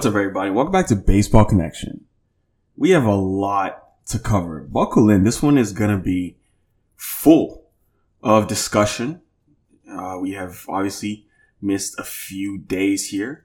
What's 0.00 0.06
up, 0.06 0.14
everybody? 0.14 0.50
Welcome 0.50 0.72
back 0.72 0.86
to 0.86 0.96
Baseball 0.96 1.44
Connection. 1.44 2.06
We 2.74 2.88
have 2.92 3.04
a 3.04 3.14
lot 3.14 4.06
to 4.06 4.18
cover. 4.18 4.60
Buckle 4.60 5.10
in. 5.10 5.24
This 5.24 5.42
one 5.42 5.58
is 5.58 5.74
going 5.74 5.90
to 5.90 6.02
be 6.02 6.38
full 6.96 7.66
of 8.22 8.46
discussion. 8.46 9.20
Uh, 9.86 10.16
we 10.18 10.32
have 10.32 10.64
obviously 10.70 11.26
missed 11.60 11.98
a 11.98 12.02
few 12.02 12.56
days 12.56 13.10
here, 13.10 13.44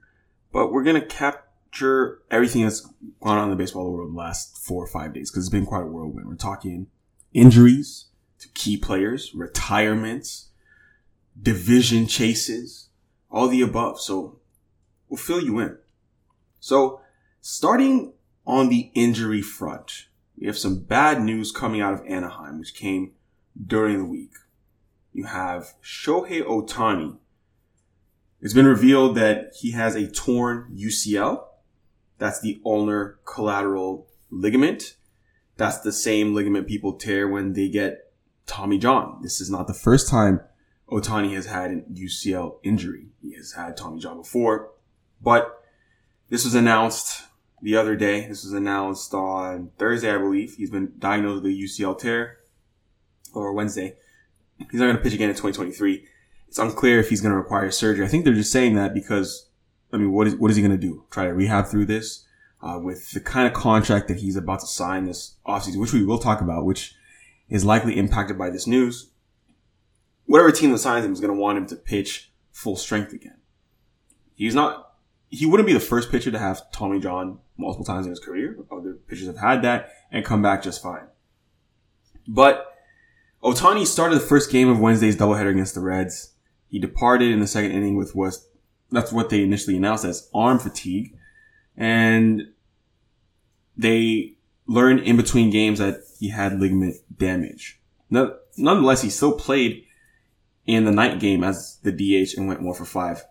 but 0.53 0.71
we're 0.71 0.85
going 0.85 1.02
to 1.02 1.05
capture 1.05 2.21
everything 2.31 2.63
that's 2.63 2.87
gone 3.21 3.37
on 3.37 3.43
in 3.43 3.49
the 3.49 3.57
baseball 3.57 3.91
world 3.91 4.13
the 4.13 4.17
last 4.17 4.57
four 4.57 4.81
or 4.81 4.87
five 4.87 5.13
days 5.13 5.29
because 5.29 5.44
it's 5.44 5.52
been 5.52 5.66
quite 5.66 5.83
a 5.83 5.88
whirlwind. 5.88 6.25
We're 6.25 6.35
talking 6.35 6.88
injuries 7.33 8.05
to 8.39 8.47
key 8.53 8.77
players, 8.77 9.33
retirements, 9.35 10.52
division 11.38 12.08
chases, 12.08 12.88
all 13.30 13.49
the 13.49 13.61
above. 13.61 13.99
So 13.99 14.39
we'll 15.09 15.17
fill 15.17 15.44
you 15.44 15.59
in. 15.59 15.80
So, 16.65 17.01
starting 17.41 18.13
on 18.47 18.69
the 18.69 18.89
injury 18.95 19.43
front, 19.43 20.07
we 20.35 20.47
have 20.47 20.57
some 20.57 20.79
bad 20.79 21.21
news 21.21 21.51
coming 21.51 21.79
out 21.79 21.93
of 21.93 22.03
Anaheim, 22.07 22.57
which 22.57 22.73
came 22.73 23.11
during 23.63 23.99
the 23.99 24.09
week. 24.09 24.31
You 25.13 25.25
have 25.25 25.75
Shohei 25.83 26.41
Ohtani. 26.41 27.17
It's 28.41 28.55
been 28.55 28.65
revealed 28.65 29.15
that 29.15 29.51
he 29.59 29.73
has 29.73 29.93
a 29.93 30.09
torn 30.09 30.75
UCL. 30.75 31.43
That's 32.17 32.41
the 32.41 32.59
ulnar 32.66 33.19
collateral 33.25 34.07
ligament. 34.31 34.95
That's 35.57 35.81
the 35.81 35.91
same 35.91 36.33
ligament 36.33 36.67
people 36.67 36.93
tear 36.93 37.27
when 37.27 37.53
they 37.53 37.69
get 37.69 38.11
Tommy 38.47 38.79
John. 38.79 39.19
This 39.22 39.39
is 39.39 39.52
not 39.52 39.67
the 39.67 39.75
first 39.75 40.09
time 40.09 40.39
Ohtani 40.89 41.35
has 41.35 41.45
had 41.45 41.69
an 41.69 41.85
UCL 41.94 42.55
injury. 42.63 43.09
He 43.22 43.35
has 43.35 43.52
had 43.52 43.77
Tommy 43.77 44.00
John 44.00 44.17
before, 44.17 44.72
but 45.22 45.61
this 46.30 46.44
was 46.44 46.56
announced 46.56 47.23
the 47.62 47.76
other 47.76 47.95
day. 47.95 48.28
This 48.28 48.44
was 48.44 48.54
announced 48.54 49.14
on 49.14 49.72
Thursday, 49.78 50.14
I 50.14 50.18
believe. 50.18 50.56
He's 50.56 50.70
been 50.70 50.94
diagnosed 50.98 51.44
with 51.44 51.52
a 51.52 51.56
UCL 51.56 52.00
tear, 52.00 52.38
or 53.34 53.54
Wednesday. 53.54 53.95
He's 54.72 54.80
not 54.80 54.86
going 54.86 54.98
to 54.98 55.03
pitch 55.03 55.14
again 55.14 55.30
in 55.30 55.36
2023. 55.36 56.08
It's 56.48 56.59
unclear 56.59 57.00
if 57.00 57.09
he's 57.09 57.22
going 57.22 57.31
to 57.31 57.38
require 57.38 57.70
surgery. 57.72 58.06
I 58.06 58.08
think 58.08 58.23
they're 58.23 58.34
just 58.34 58.52
saying 58.52 58.76
that 58.76 58.94
because, 58.94 59.50
I 59.92 59.98
mean, 59.98 60.12
what 60.12 60.28
is 60.28 60.36
what 60.36 60.52
is 60.52 60.58
he 60.58 60.64
going 60.64 60.72
to 60.72 60.78
do? 60.78 61.06
Try 61.12 61.26
to 61.26 61.34
rehab 61.34 61.68
through 61.68 61.86
this 61.86 62.26
uh, 62.62 62.80
with 62.81 63.12
the 63.12 63.20
kind 63.20 63.48
of 63.48 63.53
contract 63.53 64.08
that 64.08 64.18
he's 64.18 64.36
about 64.36 64.62
to 64.62 64.68
sign 64.68 65.06
this 65.06 65.36
offseason, 65.46 65.78
which 65.78 65.94
we 65.94 66.06
will 66.06 66.18
talk 66.18 66.42
about, 66.42 66.66
which 66.66 66.96
is 67.50 67.66
likely 67.66 67.98
impacted 67.98 68.38
by 68.38 68.50
this 68.50 68.66
news. 68.66 69.12
Whatever 70.26 70.52
team 70.52 70.72
that 70.72 70.80
signs 70.80 71.06
him 71.06 71.14
is 71.14 71.20
going 71.20 71.34
to 71.34 71.40
want 71.40 71.58
him 71.58 71.68
to 71.68 71.76
pitch 71.76 72.31
full 72.52 72.76
strength 72.76 73.14
again. 73.14 73.38
He's 74.34 74.56
not 74.56 74.84
he 75.36 75.45
wouldn't 75.45 75.67
be 75.67 75.73
the 75.73 75.80
first 75.80 76.11
pitcher 76.11 76.31
to 76.31 76.39
have 76.39 76.72
Tommy 76.72 77.00
John 77.00 77.39
multiple 77.58 77.86
times 77.86 78.05
in 78.05 78.11
his 78.11 78.19
career. 78.19 78.58
Other 78.72 78.94
pitchers 78.94 79.28
have 79.28 79.38
had 79.38 79.61
that 79.64 79.91
and 80.11 80.23
come 80.23 80.41
back 80.41 80.64
just 80.64 80.81
fine. 80.81 81.08
But 82.28 82.66
Ohtani 83.44 83.86
started 83.86 84.16
the 84.16 84.25
first 84.25 84.50
game 84.50 84.69
of 84.69 84.80
Wednesday's 84.80 85.17
doubleheader 85.17 85.52
against 85.52 85.75
the 85.75 85.81
Reds. 85.81 86.33
He 86.69 86.80
departed 86.80 87.31
in 87.31 87.39
the 87.39 87.47
second 87.47 87.72
inning 87.72 87.95
with 87.95 88.16
what 88.16 88.36
that's 88.91 89.11
what 89.11 89.30
they 89.30 89.44
initially 89.44 89.75
announced 89.75 90.06
as 90.06 90.30
arm 90.33 90.58
fatigue. 90.58 91.17
And 91.75 92.53
they 93.75 94.36
learned 94.67 95.02
in 95.02 95.17
between 95.17 95.50
games 95.50 95.80
that 95.80 96.02
he 96.19 96.30
had 96.30 96.59
ligament 96.59 96.95
damage. 97.17 97.80
Nonetheless, 98.09 99.02
he 99.02 99.09
still 99.09 99.33
played 99.33 99.83
in 100.66 100.86
the 100.86 100.91
night 100.91 101.19
game 101.19 101.44
as 101.44 101.78
the 101.84 101.91
DH 101.91 102.38
and 102.38 102.47
went 102.47 102.62
more 102.62 102.73
for 102.73 102.85
five 102.85 103.23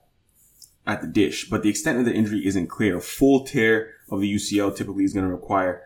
at 0.86 1.00
the 1.00 1.06
dish, 1.06 1.48
but 1.48 1.62
the 1.62 1.70
extent 1.70 1.98
of 1.98 2.04
the 2.04 2.12
injury 2.12 2.46
isn't 2.46 2.66
clear. 2.66 2.98
A 2.98 3.00
full 3.00 3.44
tear 3.44 3.92
of 4.10 4.20
the 4.20 4.34
UCL 4.34 4.76
typically 4.76 5.04
is 5.04 5.14
going 5.14 5.26
to 5.26 5.32
require 5.32 5.82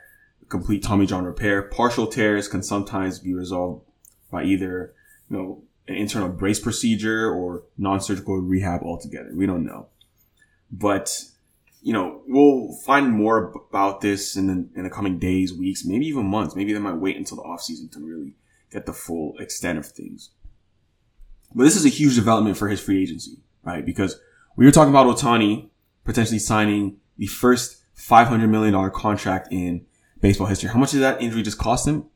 complete 0.49 0.83
Tommy 0.83 1.07
John 1.07 1.25
repair. 1.25 1.63
Partial 1.63 2.07
tears 2.07 2.49
can 2.49 2.63
sometimes 2.63 3.19
be 3.19 3.35
resolved 3.35 3.85
by 4.31 4.45
either, 4.45 4.95
you 5.31 5.37
know, 5.37 5.63
an 5.87 5.95
internal 5.95 6.29
brace 6.29 6.61
procedure 6.61 7.31
or 7.31 7.63
non-surgical 7.77 8.39
rehab 8.39 8.83
altogether. 8.83 9.31
We 9.35 9.47
don't 9.47 9.65
know. 9.65 9.87
But, 10.71 11.25
you 11.81 11.93
know, 11.93 12.23
we'll 12.27 12.75
find 12.85 13.11
more 13.11 13.53
about 13.71 14.01
this 14.01 14.37
in 14.37 14.47
the, 14.49 14.69
in 14.79 14.85
the 14.85 14.91
coming 14.91 15.19
days, 15.19 15.55
weeks, 15.55 15.85
maybe 15.85 16.07
even 16.07 16.27
months. 16.27 16.55
Maybe 16.57 16.73
they 16.73 16.79
might 16.79 16.97
wait 16.97 17.17
until 17.17 17.37
the 17.37 17.43
offseason 17.45 17.91
to 17.93 18.01
really 18.01 18.35
get 18.71 18.85
the 18.85 18.93
full 18.93 19.39
extent 19.39 19.79
of 19.79 19.87
things. 19.87 20.31
But 21.55 21.65
this 21.65 21.77
is 21.77 21.87
a 21.87 21.91
huge 21.91 22.17
development 22.17 22.59
for 22.59 22.69
his 22.69 22.81
free 22.81 23.03
agency, 23.03 23.39
right? 23.63 23.85
Because 23.85 24.21
we 24.59 24.65
were 24.65 24.73
talking 24.73 24.93
about 24.93 25.07
Ohtani 25.07 25.69
potentially 26.03 26.41
signing 26.41 26.97
the 27.17 27.29
first 27.29 27.77
$500 27.97 28.49
million 28.49 28.91
contract 28.91 29.53
in 29.53 29.87
baseball 30.21 30.49
history. 30.49 30.69
How 30.69 30.81
much 30.81 30.91
did 30.91 30.99
that 30.99 31.23
injury 31.23 31.43
just 31.43 31.59
cost 31.59 31.87
him? 31.87 32.07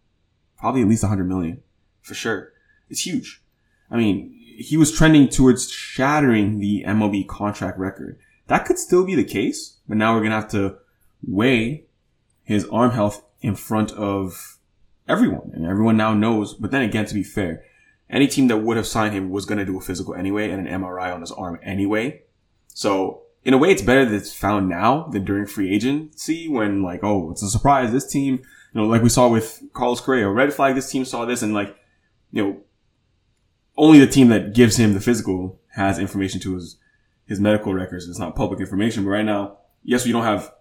Probably 0.58 0.82
at 0.82 0.88
least 0.88 1.04
100 1.04 1.22
million 1.22 1.62
for 2.00 2.14
sure. 2.14 2.52
It's 2.91 3.06
huge. 3.06 3.44
I 3.92 3.97
mean, 3.97 4.36
he 4.58 4.76
was 4.76 4.91
trending 4.91 5.28
towards 5.28 5.70
shattering 5.70 6.58
the 6.58 6.82
MLB 6.84 7.28
contract 7.28 7.78
record. 7.78 8.19
That 8.48 8.64
could 8.64 8.76
still 8.76 9.04
be 9.04 9.14
the 9.14 9.22
case, 9.22 9.76
but 9.88 9.97
now 9.97 10.12
we're 10.12 10.22
going 10.22 10.31
to 10.31 10.41
have 10.41 10.50
to 10.50 10.78
weigh 11.25 11.84
his 12.42 12.66
arm 12.70 12.91
health 12.91 13.25
in 13.41 13.54
front 13.54 13.92
of 13.92 14.58
everyone. 15.08 15.52
And 15.54 15.64
everyone 15.64 15.97
now 15.97 16.12
knows, 16.12 16.54
but 16.54 16.72
then 16.72 16.82
again, 16.82 17.06
to 17.06 17.14
be 17.14 17.22
fair, 17.22 17.62
any 18.10 18.26
team 18.26 18.48
that 18.48 18.58
would 18.58 18.76
have 18.76 18.88
signed 18.88 19.14
him 19.14 19.31
was 19.31 19.44
going 19.44 19.58
to 19.58 19.64
do 19.64 19.78
a 19.78 19.81
physical 19.81 20.16
anyway 20.16 20.50
and 20.50 20.66
an 20.66 20.81
MRI 20.82 21.14
on 21.14 21.20
his 21.20 21.31
arm 21.31 21.60
anyway. 21.62 22.22
So 22.74 23.22
in 23.44 23.54
a 23.54 23.58
way, 23.58 23.70
it's 23.70 23.82
better 23.82 24.04
that 24.04 24.14
it's 24.14 24.34
found 24.34 24.68
now 24.68 25.08
than 25.08 25.24
during 25.24 25.46
free 25.46 25.74
agency 25.74 26.48
when 26.48 26.82
like, 26.82 27.02
oh, 27.02 27.30
it's 27.30 27.42
a 27.42 27.50
surprise. 27.50 27.90
This 27.92 28.06
team, 28.06 28.34
you 28.72 28.80
know, 28.80 28.86
like 28.86 29.02
we 29.02 29.08
saw 29.08 29.28
with 29.28 29.62
Carlos 29.72 30.00
Correa, 30.00 30.28
red 30.28 30.52
flag. 30.52 30.74
This 30.74 30.90
team 30.90 31.04
saw 31.04 31.24
this 31.24 31.42
and 31.42 31.52
like, 31.52 31.76
you 32.30 32.44
know, 32.44 32.60
only 33.76 33.98
the 33.98 34.06
team 34.06 34.28
that 34.28 34.54
gives 34.54 34.76
him 34.76 34.94
the 34.94 35.00
physical 35.00 35.60
has 35.74 35.98
information 35.98 36.40
to 36.40 36.54
his, 36.54 36.76
his 37.26 37.40
medical 37.40 37.74
records. 37.74 38.08
It's 38.08 38.18
not 38.18 38.36
public 38.36 38.60
information, 38.60 39.04
but 39.04 39.10
right 39.10 39.24
now, 39.24 39.58
yes, 39.82 40.04
we 40.04 40.12
don't 40.12 40.24
have 40.24 40.52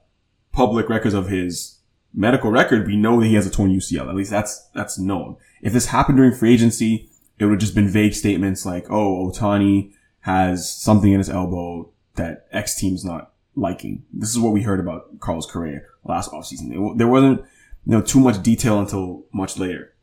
public 0.52 0.90
records 0.90 1.14
of 1.14 1.28
his 1.28 1.80
medical 2.14 2.50
record. 2.50 2.88
We 2.88 2.98
know 2.98 3.20
that 3.20 3.28
he 3.28 3.36
has 3.36 3.46
a 3.46 3.52
torn 3.52 3.72
UCL. 3.72 4.10
At 4.10 4.16
least 4.16 4.32
that's, 4.32 4.70
that's 4.74 4.98
known. 4.98 5.38
If 5.62 5.74
this 5.74 5.88
happened 5.88 6.18
during 6.18 6.34
free 6.34 6.54
agency, 6.54 7.10
it 7.38 7.46
would 7.46 7.54
have 7.54 7.60
just 7.60 7.76
been 7.76 7.88
vague 7.88 8.14
statements 8.14 8.66
like, 8.66 8.90
oh, 8.90 9.32
Ohtani 9.32 9.94
has 10.22 10.74
something 10.74 11.12
in 11.12 11.20
his 11.20 11.30
elbow 11.30 11.91
that 12.16 12.48
X 12.52 12.76
team's 12.76 13.06
not 13.06 13.32
liking. 13.56 14.04
This 14.14 14.30
is 14.30 14.40
what 14.40 14.54
we 14.54 14.64
heard 14.64 14.80
about 14.80 15.20
Carlos 15.20 15.46
Correa 15.46 15.82
last 16.04 16.32
offseason. 16.32 16.98
There 16.98 17.08
wasn't, 17.08 17.42
you 17.86 17.92
know, 17.92 18.02
too 18.02 18.20
much 18.20 18.42
detail 18.42 18.80
until 18.80 19.26
much 19.32 19.58
later. 19.58 19.94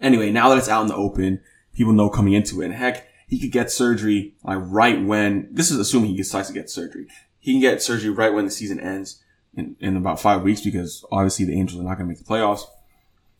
Anyway, 0.00 0.30
now 0.30 0.48
that 0.48 0.58
it's 0.58 0.68
out 0.68 0.82
in 0.82 0.88
the 0.88 0.96
open, 0.96 1.40
people 1.72 1.92
know 1.92 2.08
coming 2.08 2.32
into 2.32 2.60
it. 2.62 2.66
And 2.66 2.74
heck, 2.74 3.08
he 3.28 3.38
could 3.38 3.52
get 3.52 3.70
surgery 3.70 4.34
like 4.42 4.58
right 4.60 5.02
when, 5.02 5.48
this 5.50 5.70
is 5.70 5.78
assuming 5.78 6.10
he 6.10 6.16
decides 6.16 6.48
to 6.48 6.54
get 6.54 6.70
surgery. 6.70 7.06
He 7.38 7.52
can 7.52 7.60
get 7.60 7.82
surgery 7.82 8.10
right 8.10 8.32
when 8.32 8.44
the 8.44 8.50
season 8.50 8.80
ends 8.80 9.22
in, 9.54 9.76
in 9.80 9.96
about 9.96 10.20
five 10.20 10.42
weeks 10.42 10.60
because 10.60 11.04
obviously 11.10 11.44
the 11.44 11.58
Angels 11.58 11.80
are 11.80 11.84
not 11.84 11.96
going 11.96 12.08
to 12.08 12.14
make 12.14 12.18
the 12.18 12.24
playoffs. 12.24 12.62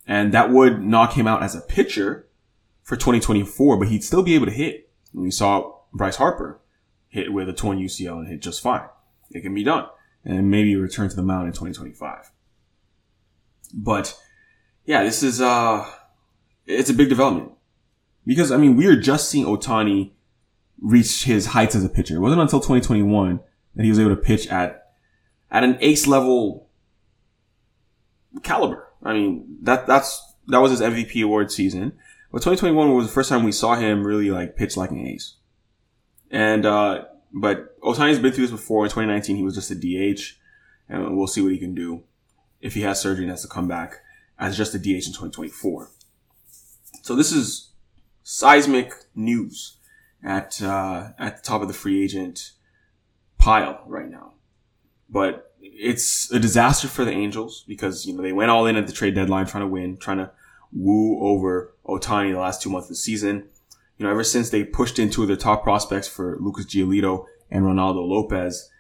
And 0.07 0.33
that 0.33 0.51
would 0.51 0.83
knock 0.83 1.15
him 1.15 1.27
out 1.27 1.43
as 1.43 1.55
a 1.55 1.61
pitcher 1.61 2.27
for 2.83 2.97
2024, 2.97 3.79
but 3.79 3.89
he'd 3.89 4.05
still 4.05 4.23
be 4.23 4.35
able 4.35 4.47
to 4.47 4.53
hit. 4.53 4.91
We 5.13 5.31
saw 5.31 5.77
Bryce 5.93 6.17
Harper 6.17 6.61
hit 7.15 7.33
with 7.33 7.49
a 7.49 7.53
torn 7.53 7.79
UCL 7.79 8.19
and 8.19 8.27
hit 8.27 8.43
just 8.43 8.61
fine. 8.61 8.89
It 9.31 9.43
can 9.43 9.55
be 9.55 9.63
done. 9.63 9.87
And 10.25 10.51
maybe 10.51 10.75
return 10.75 11.09
to 11.09 11.15
the 11.15 11.23
mound 11.23 11.47
in 11.47 11.53
2025. 11.53 12.33
But 13.73 14.19
yeah, 14.85 15.05
this 15.05 15.23
is, 15.23 15.41
uh, 15.41 15.89
it's 16.67 16.91
a 16.91 16.95
big 16.95 17.09
development. 17.09 17.53
Because, 18.27 18.51
I 18.51 18.57
mean, 18.57 18.75
we 18.75 18.87
are 18.87 18.97
just 18.97 19.31
seeing 19.31 19.47
Ohtani 19.47 20.11
reach 20.81 21.23
his 21.23 21.47
heights 21.47 21.77
as 21.77 21.85
a 21.85 21.89
pitcher. 21.89 22.17
It 22.17 22.21
wasn't 22.21 22.43
until 22.43 22.59
2021 22.59 23.39
that 23.77 23.83
he 23.85 23.91
was 23.91 24.01
able 24.01 24.11
to 24.11 24.21
pitch 24.21 24.49
at, 24.49 24.95
at 25.53 25.63
an 25.63 25.79
ace 25.81 26.09
level 26.09 26.69
caliber. 28.43 28.89
I 29.05 29.13
mean, 29.13 29.59
that, 29.63 29.87
that's, 29.87 30.21
that 30.49 30.59
was 30.59 30.73
his 30.73 30.81
MVP 30.81 31.23
award 31.23 31.53
season. 31.53 31.93
But 32.33 32.39
2021 32.39 32.93
was 32.93 33.07
the 33.07 33.13
first 33.13 33.29
time 33.29 33.45
we 33.45 33.53
saw 33.53 33.77
him 33.77 34.05
really 34.05 34.33
like 34.33 34.57
pitch 34.57 34.77
like 34.77 34.91
an 34.91 35.07
ace. 35.07 35.35
And, 36.35 36.67
uh, 36.67 37.05
but 37.33 37.81
Ohtani's 37.81 38.19
been 38.19 38.33
through 38.33 38.49
this 38.49 38.51
before. 38.51 38.85
In 38.85 38.91
2019, 38.91 39.37
he 39.37 39.45
was 39.45 39.55
just 39.55 39.71
a 39.71 39.77
DH, 39.77 40.33
and 40.89 41.17
we'll 41.17 41.29
see 41.29 41.41
what 41.41 41.53
he 41.53 41.59
can 41.59 41.77
do 41.77 42.03
if 42.61 42.75
he 42.75 42.81
has 42.81 43.01
surgery 43.01 43.23
and 43.23 43.31
has 43.31 43.43
to 43.43 43.49
come 43.49 43.69
back 43.69 44.01
as 44.37 44.57
just 44.57 44.75
a 44.75 44.79
DH 44.81 45.07
in 45.07 45.13
2024. 45.15 45.91
So 47.03 47.15
this 47.15 47.31
is 47.31 47.71
seismic 48.25 48.95
news 49.15 49.77
at 50.25 50.61
uh, 50.61 51.11
at 51.21 51.37
the 51.37 51.43
top 51.43 51.63
of 51.63 51.69
the 51.69 51.75
free 51.75 52.03
agent 52.03 52.51
pile 53.39 53.85
right 53.87 54.11
now. 54.11 54.33
But 55.09 55.55
it's 55.61 56.33
a 56.33 56.41
disaster 56.41 56.89
for 56.89 57.05
the 57.05 57.13
Angels 57.13 57.65
because 57.69 58.07
you 58.07 58.13
know 58.13 58.23
they 58.23 58.33
went 58.33 58.51
all 58.51 58.67
in 58.67 58.75
at 58.75 58.89
the 58.89 58.93
trade 58.93 59.15
deadline 59.15 59.47
trying 59.47 59.63
to 59.63 59.69
win, 59.69 59.99
trying 59.99 60.19
to 60.19 60.33
woo 60.73 61.21
over 61.21 61.75
Ohtani 61.87 62.33
the 62.33 62.41
last 62.41 62.61
two 62.61 62.71
months 62.71 62.87
of 62.87 62.91
the 62.91 62.97
season 62.97 63.51
know, 64.05 64.11
ever 64.11 64.25
since 64.25 64.51
they 64.51 64.65
pushed 64.65 64.99
into 64.99 65.27
their 65.27 65.37
top 65.37 65.63
prospects 65.65 66.07
for 66.07 66.39
Lucas 66.41 66.67
Giolito 66.67 67.27
and 67.51 67.65
Reynaldo 67.65 68.07
Lopez, 68.07 68.71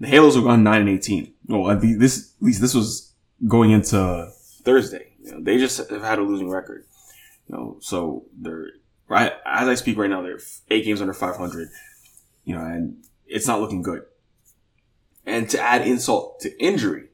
The 0.00 0.06
Halos 0.06 0.34
have 0.34 0.44
gone 0.44 0.62
nine 0.62 0.82
and 0.82 0.90
eighteen. 0.90 1.34
Well, 1.46 1.70
at 1.70 1.80
this 1.80 2.34
at 2.36 2.42
least 2.42 2.60
this 2.60 2.74
was 2.74 3.12
going 3.46 3.70
into 3.70 4.30
Thursday. 4.62 5.12
You 5.22 5.32
know, 5.32 5.42
they 5.42 5.58
just 5.58 5.78
have 5.90 6.02
had 6.02 6.18
a 6.18 6.22
losing 6.22 6.50
record. 6.50 6.84
You 7.48 7.56
know, 7.56 7.76
so 7.80 8.26
they're 8.36 8.66
right 9.08 9.32
as 9.44 9.68
I 9.68 9.74
speak 9.74 9.96
right 9.98 10.10
now. 10.10 10.22
They're 10.22 10.40
eight 10.70 10.84
games 10.84 11.00
under 11.00 11.14
five 11.14 11.36
hundred. 11.36 11.68
You 12.44 12.54
know, 12.54 12.62
and 12.62 13.04
it's 13.26 13.46
not 13.46 13.60
looking 13.60 13.82
good. 13.82 14.02
And 15.26 15.48
to 15.50 15.60
add 15.60 15.86
insult 15.86 16.40
to 16.40 16.62
injury, 16.62 17.08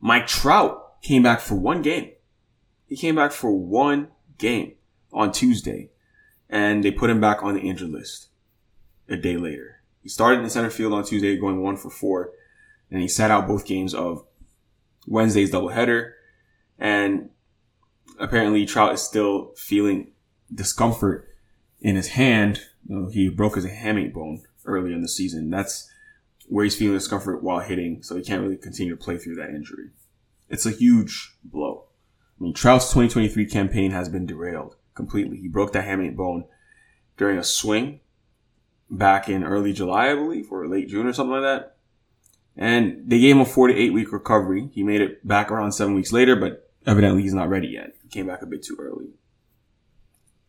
Mike 0.00 0.26
Trout 0.26 1.02
came 1.02 1.22
back 1.22 1.40
for 1.40 1.56
one 1.56 1.82
game. 1.82 2.12
He 2.86 2.96
came 2.96 3.16
back 3.16 3.32
for 3.32 3.52
one 3.52 4.08
game 4.38 4.74
on 5.12 5.32
Tuesday, 5.32 5.90
and 6.48 6.82
they 6.82 6.90
put 6.90 7.10
him 7.10 7.20
back 7.20 7.42
on 7.42 7.54
the 7.54 7.60
injured 7.60 7.90
list 7.90 8.28
a 9.08 9.16
day 9.16 9.36
later. 9.36 9.82
He 10.02 10.08
started 10.08 10.42
in 10.42 10.50
center 10.50 10.70
field 10.70 10.92
on 10.92 11.04
Tuesday, 11.04 11.36
going 11.36 11.62
one 11.62 11.76
for 11.76 11.90
four, 11.90 12.32
and 12.90 13.00
he 13.00 13.08
sat 13.08 13.30
out 13.30 13.46
both 13.46 13.66
games 13.66 13.94
of 13.94 14.24
Wednesday's 15.06 15.50
doubleheader. 15.50 16.12
And 16.78 17.30
apparently, 18.18 18.64
Trout 18.64 18.94
is 18.94 19.02
still 19.02 19.52
feeling 19.56 20.12
discomfort 20.54 21.28
in 21.80 21.96
his 21.96 22.08
hand. 22.08 22.62
You 22.88 22.96
know, 22.96 23.08
he 23.08 23.28
broke 23.28 23.56
his 23.56 23.66
hamate 23.66 24.14
bone 24.14 24.42
earlier 24.64 24.94
in 24.94 25.02
the 25.02 25.08
season. 25.08 25.50
That's 25.50 25.90
where 26.46 26.64
he's 26.64 26.76
feeling 26.76 26.96
discomfort 26.96 27.42
while 27.42 27.60
hitting, 27.60 28.02
so 28.02 28.16
he 28.16 28.22
can't 28.22 28.42
really 28.42 28.56
continue 28.56 28.96
to 28.96 29.02
play 29.02 29.18
through 29.18 29.34
that 29.36 29.50
injury. 29.50 29.90
It's 30.48 30.64
a 30.64 30.70
huge 30.70 31.36
blow. 31.44 31.84
I 32.40 32.44
mean, 32.44 32.54
Trout's 32.54 32.86
2023 32.86 33.46
campaign 33.46 33.90
has 33.90 34.08
been 34.08 34.24
derailed 34.24 34.76
completely. 34.98 35.38
He 35.38 35.48
broke 35.48 35.72
that 35.72 35.86
hamate 35.86 36.16
bone 36.16 36.44
during 37.16 37.38
a 37.38 37.44
swing 37.44 38.00
back 38.90 39.28
in 39.28 39.44
early 39.44 39.72
July, 39.72 40.10
I 40.10 40.14
believe, 40.14 40.52
or 40.52 40.68
late 40.68 40.88
June 40.88 41.06
or 41.06 41.14
something 41.14 41.40
like 41.40 41.42
that. 41.42 41.76
And 42.56 43.08
they 43.08 43.20
gave 43.20 43.36
him 43.36 43.40
a 43.40 43.46
four 43.46 43.68
to 43.68 43.74
eight 43.74 43.92
week 43.94 44.12
recovery. 44.12 44.68
He 44.72 44.82
made 44.82 45.00
it 45.00 45.26
back 45.26 45.50
around 45.50 45.72
seven 45.72 45.94
weeks 45.94 46.12
later, 46.12 46.36
but 46.36 46.68
evidently 46.86 47.22
he's 47.22 47.32
not 47.32 47.48
ready 47.48 47.68
yet. 47.68 47.94
He 48.02 48.08
came 48.08 48.26
back 48.26 48.42
a 48.42 48.46
bit 48.46 48.62
too 48.64 48.76
early. 48.78 49.10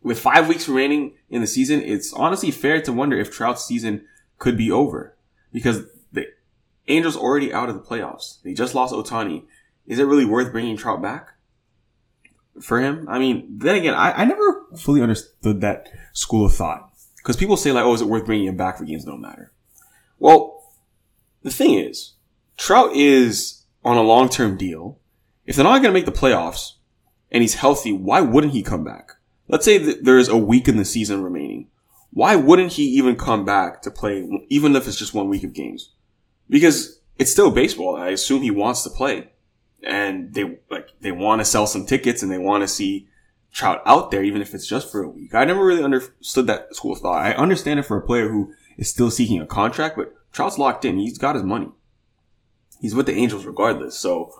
With 0.02 0.20
five 0.20 0.48
weeks 0.48 0.68
remaining 0.68 1.14
in 1.30 1.42
the 1.42 1.48
season, 1.48 1.82
it's 1.82 2.12
honestly 2.12 2.52
fair 2.52 2.82
to 2.82 2.92
wonder 2.92 3.18
if 3.18 3.32
Trout's 3.32 3.66
season 3.66 4.06
could 4.40 4.58
be 4.58 4.72
over 4.72 5.16
because 5.54 5.84
the 6.12 6.26
Angels 6.88 7.16
already 7.16 7.54
out 7.54 7.70
of 7.70 7.76
the 7.76 7.82
playoffs. 7.82 8.42
They 8.42 8.54
just 8.54 8.74
lost 8.74 8.94
Ohtani. 8.94 9.44
Is 9.86 10.00
it 10.00 10.06
really 10.06 10.26
worth 10.26 10.52
bringing 10.52 10.78
Trout 10.78 11.02
back 11.02 11.34
for 12.62 12.80
him? 12.80 13.08
I 13.10 13.20
mean, 13.20 13.48
then 13.58 13.76
again, 13.76 13.94
I, 13.94 14.12
I 14.12 14.26
never 14.26 14.66
fully 14.78 15.02
understood 15.02 15.62
that 15.62 15.90
school 16.14 16.46
of 16.46 16.54
thought 16.54 16.92
because 17.18 17.36
people 17.36 17.58
say 17.58 17.72
like, 17.72 17.86
oh, 17.86 17.94
is 17.94 18.02
it 18.02 18.08
worth 18.08 18.26
bringing 18.26 18.48
him 18.48 18.58
back 18.58 18.78
for 18.78 18.86
games 18.86 19.06
that 19.06 19.12
don't 19.12 19.22
matter? 19.22 19.52
Well, 20.20 20.64
the 21.44 21.52
thing 21.52 21.76
is, 21.76 22.14
Trout 22.58 22.96
is 22.96 23.64
on 23.84 23.98
a 23.98 24.02
long-term 24.02 24.58
deal. 24.58 25.00
If 25.46 25.56
they're 25.56 25.64
not 25.64 25.82
going 25.82 25.94
to 25.94 26.00
make 26.00 26.06
the 26.06 26.12
playoffs 26.12 26.74
and 27.32 27.42
he's 27.42 27.56
healthy, 27.56 27.92
why 27.94 28.22
wouldn't 28.22 28.54
he 28.54 28.62
come 28.62 28.84
back? 28.84 29.14
Let's 29.48 29.66
say 29.66 29.78
that 29.78 30.04
there's 30.04 30.28
a 30.28 30.38
week 30.38 30.68
in 30.68 30.78
the 30.78 30.86
season 30.86 31.24
remaining 31.24 31.70
why 32.12 32.36
wouldn't 32.36 32.74
he 32.74 32.84
even 32.84 33.16
come 33.16 33.46
back 33.46 33.82
to 33.84 33.92
play, 33.92 34.28
even 34.50 34.76
if 34.76 34.88
it's 34.88 34.98
just 34.98 35.14
one 35.14 35.30
week 35.30 35.44
of 35.44 35.54
games? 35.54 35.94
Because 36.50 37.00
it's 37.18 37.32
still 37.32 37.52
baseball. 37.52 37.96
I 37.96 38.10
assume 38.10 38.42
he 38.42 38.52
wants 38.52 38.84
to 38.84 38.90
play, 38.90 39.30
and 39.84 40.34
they 40.34 40.60
like 40.70 40.90
they 41.02 41.12
want 41.12 41.40
to 41.40 41.46
sell 41.46 41.68
some 41.68 41.86
tickets 41.86 42.22
and 42.24 42.32
they 42.32 42.38
want 42.38 42.64
to 42.64 42.68
see 42.68 43.08
Trout 43.52 43.82
out 43.86 44.12
there, 44.12 44.24
even 44.24 44.42
if 44.42 44.54
it's 44.54 44.68
just 44.68 44.92
for 44.92 45.02
a 45.02 45.10
week. 45.10 45.34
I 45.34 45.44
never 45.44 45.66
really 45.66 45.84
understood 45.84 46.46
that 46.48 46.76
school 46.76 46.94
of 46.94 47.00
thought. 47.00 47.26
I 47.26 47.34
understand 47.34 47.80
it 47.80 47.84
for 47.84 47.98
a 47.98 48.06
player 48.06 48.30
who 48.30 48.54
is 48.78 48.90
still 48.90 49.10
seeking 49.10 49.42
a 49.42 49.48
contract, 49.48 49.98
but 49.98 50.14
Trout's 50.32 50.60
locked 50.60 50.86
in. 50.86 51.00
He's 51.00 51.18
got 51.18 51.36
his 51.36 51.44
money. 51.44 51.70
He's 52.80 52.94
with 52.94 53.08
the 53.08 53.16
Angels 53.16 53.46
regardless. 53.46 53.98
So 53.98 54.34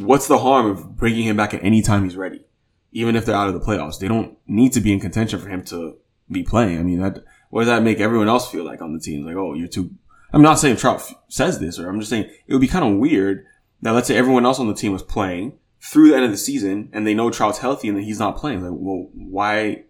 what's 0.00 0.28
the 0.28 0.38
harm 0.38 0.66
of 0.66 0.96
bringing 0.96 1.24
him 1.24 1.36
back 1.36 1.54
at 1.54 1.64
any 1.64 1.80
time 1.80 2.04
he's 2.04 2.16
ready? 2.16 2.44
Even 2.92 3.16
if 3.16 3.24
they're 3.24 3.34
out 3.34 3.48
of 3.48 3.54
the 3.54 3.60
playoffs, 3.60 3.98
they 3.98 4.08
don't 4.08 4.36
need 4.46 4.72
to 4.74 4.80
be 4.80 4.92
in 4.92 5.00
contention 5.00 5.40
for 5.40 5.48
him 5.48 5.64
to 5.64 5.96
be 6.30 6.42
playing. 6.42 6.78
I 6.78 6.82
mean, 6.82 7.00
that, 7.00 7.24
what 7.50 7.62
does 7.62 7.68
that 7.68 7.82
make 7.82 8.00
everyone 8.00 8.28
else 8.28 8.50
feel 8.50 8.64
like 8.64 8.82
on 8.82 8.92
the 8.92 9.00
team? 9.00 9.24
Like, 9.24 9.36
oh, 9.36 9.54
you're 9.54 9.68
too, 9.68 9.90
I'm 10.32 10.42
not 10.42 10.58
saying 10.58 10.76
Trout 10.76 11.02
says 11.28 11.58
this, 11.58 11.78
or 11.78 11.88
I'm 11.88 12.00
just 12.00 12.10
saying 12.10 12.30
it 12.46 12.52
would 12.52 12.60
be 12.60 12.68
kind 12.68 12.84
of 12.84 12.98
weird 12.98 13.46
that 13.82 13.92
let's 13.92 14.08
say 14.08 14.16
everyone 14.16 14.44
else 14.44 14.58
on 14.58 14.68
the 14.68 14.74
team 14.74 14.92
was 14.92 15.02
playing 15.02 15.58
through 15.80 16.08
the 16.08 16.16
end 16.16 16.24
of 16.24 16.30
the 16.30 16.36
season 16.36 16.90
and 16.92 17.06
they 17.06 17.14
know 17.14 17.30
Trout's 17.30 17.58
healthy 17.58 17.88
and 17.88 17.96
that 17.96 18.02
he's 18.02 18.18
not 18.18 18.36
playing. 18.36 18.62
Like, 18.62 18.72
well, 18.74 19.08
why, 19.14 19.84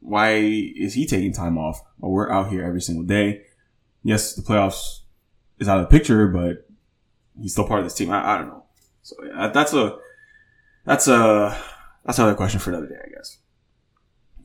why 0.00 0.34
is 0.34 0.94
he 0.94 1.06
taking 1.06 1.32
time 1.32 1.58
off? 1.58 1.80
Well, 1.98 2.10
we're 2.10 2.30
out 2.30 2.50
here 2.50 2.64
every 2.64 2.80
single 2.80 3.04
day. 3.04 3.42
Yes, 4.02 4.34
the 4.34 4.42
playoffs 4.42 5.00
is 5.58 5.68
out 5.68 5.78
of 5.78 5.88
the 5.88 5.98
picture, 5.98 6.28
but 6.28 6.66
he's 7.40 7.52
still 7.52 7.66
part 7.66 7.80
of 7.80 7.86
this 7.86 7.94
team. 7.94 8.10
I, 8.10 8.34
I 8.34 8.38
don't 8.38 8.48
know. 8.48 8.64
So 9.02 9.16
yeah, 9.24 9.48
that's 9.48 9.72
a, 9.74 9.98
that's 10.84 11.08
a, 11.08 11.56
that's 12.04 12.18
another 12.18 12.34
question 12.34 12.60
for 12.60 12.70
another 12.70 12.88
day, 12.88 12.98
I 13.04 13.10
guess. 13.10 13.38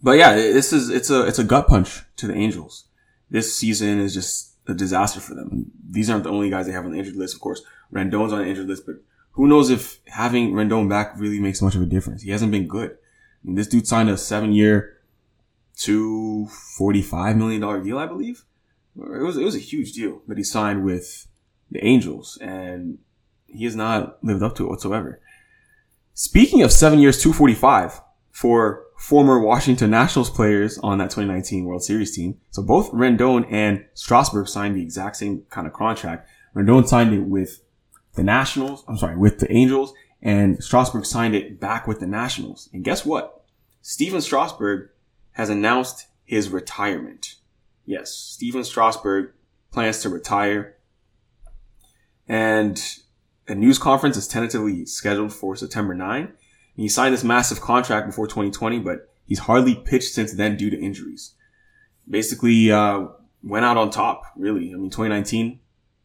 But 0.02 0.18
yeah, 0.18 0.36
this 0.36 0.74
is 0.74 0.90
it's 0.90 1.10
a 1.10 1.26
it's 1.26 1.40
a 1.40 1.44
gut 1.44 1.68
punch 1.68 2.04
to 2.18 2.28
the 2.28 2.36
Angels. 2.36 2.86
This 3.30 3.54
season 3.54 4.00
is 4.00 4.14
just 4.14 4.56
a 4.68 4.74
disaster 4.74 5.20
for 5.20 5.34
them. 5.34 5.72
These 5.90 6.10
aren't 6.10 6.24
the 6.24 6.32
only 6.32 6.50
guys 6.50 6.66
they 6.66 6.72
have 6.74 6.86
on 6.86 6.92
the 6.92 7.00
injured 7.00 7.16
list, 7.16 7.36
of 7.36 7.42
course. 7.42 7.62
Rendon's 7.94 8.34
on 8.34 8.40
the 8.40 8.48
injured 8.48 8.68
list, 8.68 8.86
but 8.86 8.96
who 9.32 9.48
knows 9.48 9.70
if 9.70 10.00
having 10.08 10.54
Rendon 10.54 10.90
back 10.90 11.14
really 11.18 11.40
makes 11.40 11.62
much 11.62 11.76
of 11.76 11.82
a 11.82 11.86
difference? 11.86 12.24
He 12.24 12.32
hasn't 12.32 12.52
been 12.52 12.68
good. 12.68 12.92
I 12.92 13.48
mean, 13.48 13.56
this 13.56 13.68
dude 13.68 13.88
signed 13.88 14.10
a 14.10 14.18
seven 14.18 14.52
year, 14.52 14.98
two 15.76 16.48
forty 16.48 17.02
five 17.02 17.38
million 17.38 17.62
dollar 17.62 17.82
deal, 17.82 17.98
I 17.98 18.08
believe. 18.08 18.44
It 18.98 19.24
was 19.24 19.38
it 19.38 19.44
was 19.44 19.56
a 19.56 19.60
huge 19.60 19.94
deal 19.94 20.22
that 20.28 20.38
he 20.38 20.44
signed 20.44 20.84
with 20.84 21.28
the 21.70 21.84
Angels, 21.86 22.38
and 22.42 22.98
he 23.46 23.64
has 23.66 23.76
not 23.76 24.24
lived 24.24 24.42
up 24.42 24.56
to 24.56 24.66
it 24.66 24.70
whatsoever. 24.70 25.22
Speaking 26.14 26.64
of 26.64 26.72
seven 26.72 27.00
years, 27.00 27.22
two 27.22 27.32
forty 27.32 27.54
five 27.54 28.02
for 28.32 28.87
former 28.98 29.40
Washington 29.40 29.92
Nationals 29.92 30.30
players 30.30 30.78
on 30.80 30.98
that 30.98 31.12
2019 31.12 31.66
World 31.66 31.84
Series 31.84 32.16
team. 32.16 32.40
So 32.50 32.64
both 32.64 32.92
Rendon 32.92 33.46
and 33.50 33.86
Strasburg 33.94 34.48
signed 34.48 34.76
the 34.76 34.82
exact 34.82 35.18
same 35.18 35.44
kind 35.50 35.68
of 35.68 35.74
contract. 35.74 36.28
Rendon 36.56 36.88
signed 36.88 37.14
it 37.14 37.22
with 37.22 37.62
the 38.16 38.24
Nationals, 38.24 38.84
I'm 38.88 38.98
sorry, 38.98 39.16
with 39.16 39.38
the 39.38 39.52
Angels, 39.52 39.94
and 40.22 40.62
Strasburg 40.64 41.06
signed 41.06 41.36
it 41.36 41.60
back 41.60 41.88
with 41.88 42.00
the 42.00 42.08
Nationals. 42.08 42.70
And 42.74 42.84
guess 42.84 43.06
what? 43.06 43.46
Stephen 43.82 44.20
Strasburg 44.20 44.90
has 45.34 45.50
announced 45.50 46.08
his 46.26 46.50
retirement. 46.50 47.36
Yes, 47.86 48.12
Stephen 48.12 48.64
Strasburg 48.64 49.32
plans 49.72 50.02
to 50.02 50.10
retire. 50.10 50.76
And 52.28 52.82
a 53.48 53.54
news 53.54 53.78
conference 53.78 54.18
is 54.18 54.28
tentatively 54.28 54.88
scheduled 54.88 55.32
for 55.32 55.56
September 55.56 55.94
9 55.94 56.34
he 56.84 56.90
signed 56.90 57.14
this 57.14 57.24
massive 57.24 57.60
contract 57.60 58.08
before 58.08 58.28
2020, 58.28 58.80
but 58.80 59.10
he's 59.26 59.40
hardly 59.40 59.76
pitched 59.76 60.14
since 60.14 60.34
then 60.34 60.56
due 60.56 60.70
to 60.70 60.80
injuries. 60.80 61.34
Basically, 62.10 62.72
uh, 62.72 63.08
went 63.44 63.66
out 63.66 63.78
on 63.78 63.90
top, 63.90 64.24
really. 64.36 64.74
I 64.74 64.78
mean, 64.78 64.90
2019 64.90 65.60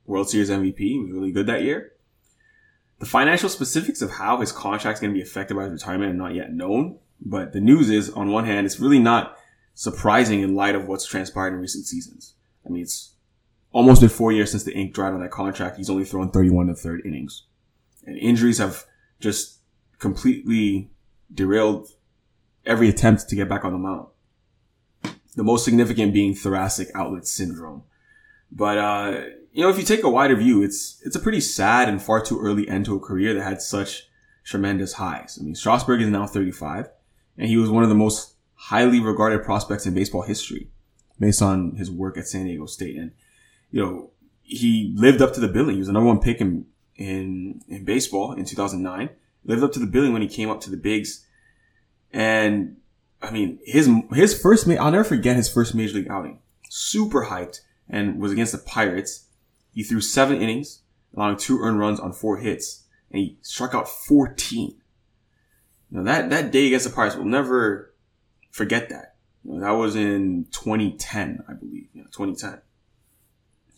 World 0.07 0.31
Series 0.31 0.51
MVP 0.51 1.01
was 1.01 1.11
really 1.13 1.31
good 1.31 1.47
that 1.47 1.63
year. 1.63 1.93
The 2.99 3.07
financial 3.07 3.49
specifics 3.49 4.01
of 4.01 4.13
how 4.13 4.39
his 4.39 4.53
contract 4.53 4.97
is 4.97 5.01
going 5.01 5.13
to 5.13 5.19
be 5.19 5.23
affected 5.23 5.57
by 5.57 5.65
his 5.65 5.73
retirement 5.73 6.13
are 6.13 6.17
not 6.17 6.35
yet 6.35 6.53
known, 6.53 6.99
but 7.21 7.53
the 7.53 7.61
news 7.61 7.91
is, 7.91 8.11
on 8.11 8.31
one 8.31 8.45
hand, 8.45 8.65
it's 8.65 8.81
really 8.81 8.99
not 8.99 9.37
surprising 9.75 10.41
in 10.41 10.55
light 10.55 10.75
of 10.75 10.87
what's 10.87 11.07
transpired 11.07 11.53
in 11.53 11.61
recent 11.61 11.87
seasons. 11.87 12.35
I 12.65 12.71
mean, 12.71 12.83
it's 12.83 13.13
almost 13.73 14.01
been 14.01 14.11
four 14.11 14.33
years 14.33 14.51
since 14.51 14.65
the 14.65 14.75
ink 14.75 14.95
dried 14.95 15.15
on 15.15 15.21
that 15.21 15.31
contract. 15.31 15.77
He's 15.77 15.91
only 15.91 16.05
thrown 16.05 16.31
31 16.31 16.69
and 16.69 16.79
third 16.79 17.03
innings. 17.05 17.45
And 18.07 18.17
injuries 18.19 18.59
have 18.59 18.85
just 19.21 19.59
completely 20.03 20.91
derailed 21.33 21.89
every 22.67 22.89
attempt 22.89 23.29
to 23.29 23.37
get 23.37 23.49
back 23.49 23.65
on 23.65 23.73
the 23.73 23.79
mount. 23.79 24.09
The 25.37 25.45
most 25.45 25.65
significant 25.65 26.13
being 26.13 26.35
thoracic 26.35 26.89
outlet 26.95 27.27
syndrome. 27.27 27.85
But, 28.51 28.79
uh, 28.79 29.21
you 29.53 29.63
know, 29.63 29.71
if 29.71 29.79
you 29.79 29.85
take 29.85 30.03
a 30.03 30.11
wider 30.11 30.37
view, 30.37 30.63
it's, 30.63 31.01
it's 31.07 31.17
a 31.17 31.21
pretty 31.21 31.41
sad 31.41 31.89
and 31.89 32.03
far 32.03 32.21
too 32.21 32.39
early 32.39 32.69
end 32.69 32.85
to 32.87 32.97
a 32.97 33.01
career 33.01 33.33
that 33.33 33.43
had 33.43 33.63
such 33.63 34.09
tremendous 34.45 34.95
highs. 34.95 35.39
I 35.41 35.45
mean, 35.45 35.55
Strasburg 35.55 36.03
is 36.03 36.09
now 36.09 36.27
35 36.27 36.91
and 37.39 37.49
he 37.49 37.57
was 37.57 37.71
one 37.71 37.85
of 37.85 37.89
the 37.89 37.95
most 37.95 38.35
highly 38.55 39.01
regarded 39.01 39.45
prospects 39.45 39.87
in 39.87 39.95
baseball 39.95 40.23
history 40.23 40.69
based 41.19 41.41
on 41.41 41.77
his 41.77 41.91
work 41.91 42.19
at 42.19 42.27
San 42.27 42.45
Diego 42.45 42.67
State. 42.67 42.97
And, 42.97 43.13
you 43.71 43.81
know, 43.81 44.11
he 44.43 44.93
lived 44.97 45.23
up 45.23 45.33
to 45.35 45.41
the 45.41 45.49
billing. 45.49 45.75
He 45.75 45.79
was 45.79 45.87
the 45.87 45.93
number 45.93 46.09
one 46.09 46.21
pick 46.21 46.41
in, 46.41 46.67
in, 46.97 47.63
in 47.69 47.85
baseball 47.85 48.33
in 48.33 48.45
2009 48.45 49.09
lived 49.45 49.63
up 49.63 49.73
to 49.73 49.79
the 49.79 49.87
billing 49.87 50.13
when 50.13 50.23
he 50.23 50.29
came 50.29 50.51
up 50.51 50.61
to 50.63 50.71
the 50.71 50.77
bigs. 50.77 51.27
And 52.13 52.77
I 53.21 53.31
mean, 53.31 53.59
his, 53.65 53.91
his 54.13 54.41
first, 54.41 54.69
I'll 54.69 54.91
never 54.91 55.05
forget 55.05 55.37
his 55.37 55.49
first 55.49 55.75
major 55.75 55.95
league 55.95 56.11
outing. 56.11 56.41
Super 56.69 57.27
hyped 57.27 57.61
and 57.89 58.21
was 58.21 58.33
against 58.33 58.53
the 58.53 58.59
Pirates. 58.59 59.27
He 59.75 59.83
threw 59.83 60.01
seven 60.01 60.41
innings, 60.41 60.83
allowing 61.15 61.37
two 61.37 61.61
earned 61.61 61.79
runs 61.79 62.01
on 62.01 62.13
four 62.13 62.39
hits, 62.39 62.85
and 63.11 63.21
he 63.21 63.39
struck 63.43 63.75
out 63.75 63.89
14. 63.89 64.81
Now 65.91 66.03
that, 66.05 66.31
that 66.31 66.51
day 66.51 66.67
against 66.67 66.87
the 66.87 66.95
Pirates, 66.95 67.17
we'll 67.17 67.25
never 67.27 67.95
forget 68.51 68.89
that. 68.89 69.17
You 69.45 69.55
know, 69.55 69.61
that 69.61 69.71
was 69.71 69.97
in 69.97 70.47
2010, 70.53 71.45
I 71.49 71.53
believe. 71.55 71.89
Yeah, 71.93 72.05
2010. 72.05 72.61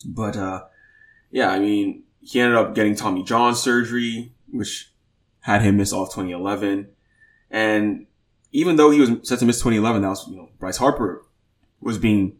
But, 0.07 0.37
uh, 0.37 0.63
yeah, 1.31 1.49
I 1.49 1.59
mean, 1.59 2.03
he 2.21 2.39
ended 2.39 2.57
up 2.57 2.75
getting 2.75 2.95
Tommy 2.95 3.23
John 3.23 3.55
surgery, 3.55 4.33
which 4.51 4.91
had 5.45 5.61
him 5.61 5.77
miss 5.77 5.93
off 5.93 6.09
2011. 6.09 6.89
And 7.51 8.07
even 8.51 8.77
though 8.77 8.89
he 8.89 8.99
was 8.99 9.11
set 9.21 9.37
to 9.39 9.45
miss 9.45 9.57
2011, 9.57 10.01
that 10.01 10.09
was, 10.09 10.27
you 10.27 10.35
know, 10.35 10.49
Bryce 10.57 10.77
Harper 10.77 11.23
was 11.79 11.99
being 11.99 12.37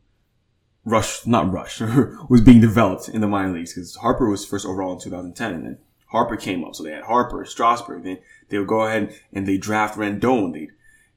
rushed, 0.83 1.27
not 1.27 1.51
rushed, 1.51 1.81
was 2.29 2.41
being 2.41 2.59
developed 2.59 3.07
in 3.07 3.21
the 3.21 3.27
minor 3.27 3.53
leagues 3.53 3.75
because 3.75 3.95
Harper 3.97 4.27
was 4.27 4.43
first 4.43 4.65
overall 4.65 4.93
in 4.93 4.99
2010 4.99 5.53
and 5.53 5.65
then 5.65 5.77
Harper 6.07 6.35
came 6.35 6.63
up. 6.63 6.73
So 6.73 6.81
they 6.81 6.93
had 6.93 7.03
Harper, 7.03 7.45
Strasburg. 7.45 8.03
Then 8.03 8.17
they 8.49 8.57
would 8.57 8.67
go 8.67 8.87
ahead 8.87 9.15
and 9.31 9.47
they 9.47 9.59
draft 9.59 9.99
Rendon. 9.99 10.53
They'd 10.53 10.71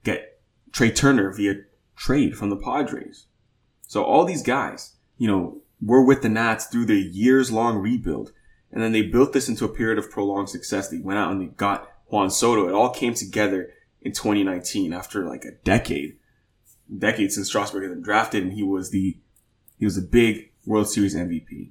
get 0.05 0.41
Trea 0.73 0.93
Turner 0.93 1.33
via 1.33 1.55
trade 1.97 2.37
from 2.37 2.51
the 2.51 2.57
Padres. 2.57 3.29
So 3.87 4.05
all 4.05 4.27
these 4.27 4.43
guys, 4.43 4.97
you 5.17 5.27
know, 5.27 5.63
were 5.81 6.05
with 6.05 6.21
the 6.21 6.29
Nats 6.29 6.67
through 6.67 6.85
their 6.85 6.97
years 6.97 7.51
long 7.51 7.79
rebuild. 7.79 8.33
And 8.71 8.83
then 8.83 8.93
they 8.93 9.03
built 9.03 9.33
this 9.33 9.49
into 9.49 9.65
a 9.65 9.69
period 9.69 9.99
of 9.99 10.11
prolonged 10.11 10.51
success. 10.51 10.89
They 10.89 10.99
went 10.99 11.19
out 11.19 11.33
and 11.33 11.41
they 11.41 11.47
got 11.47 11.91
Juan 12.07 12.31
Soto. 12.31 12.69
It 12.69 12.75
all 12.75 12.91
came 12.91 13.15
together 13.15 13.73
in 14.03 14.13
2019 14.13 14.93
after 14.93 15.27
like 15.27 15.45
a 15.45 15.53
decade, 15.65 16.19
decade 16.97 17.33
since 17.33 17.49
Strasburg 17.49 17.83
had 17.83 17.93
been 17.93 18.03
drafted 18.03 18.43
and 18.43 18.53
he 18.53 18.63
was 18.63 18.91
the, 18.91 19.17
he 19.79 19.85
was 19.85 19.97
a 19.97 20.03
big 20.03 20.53
World 20.67 20.89
Series 20.89 21.15
MVP. 21.15 21.71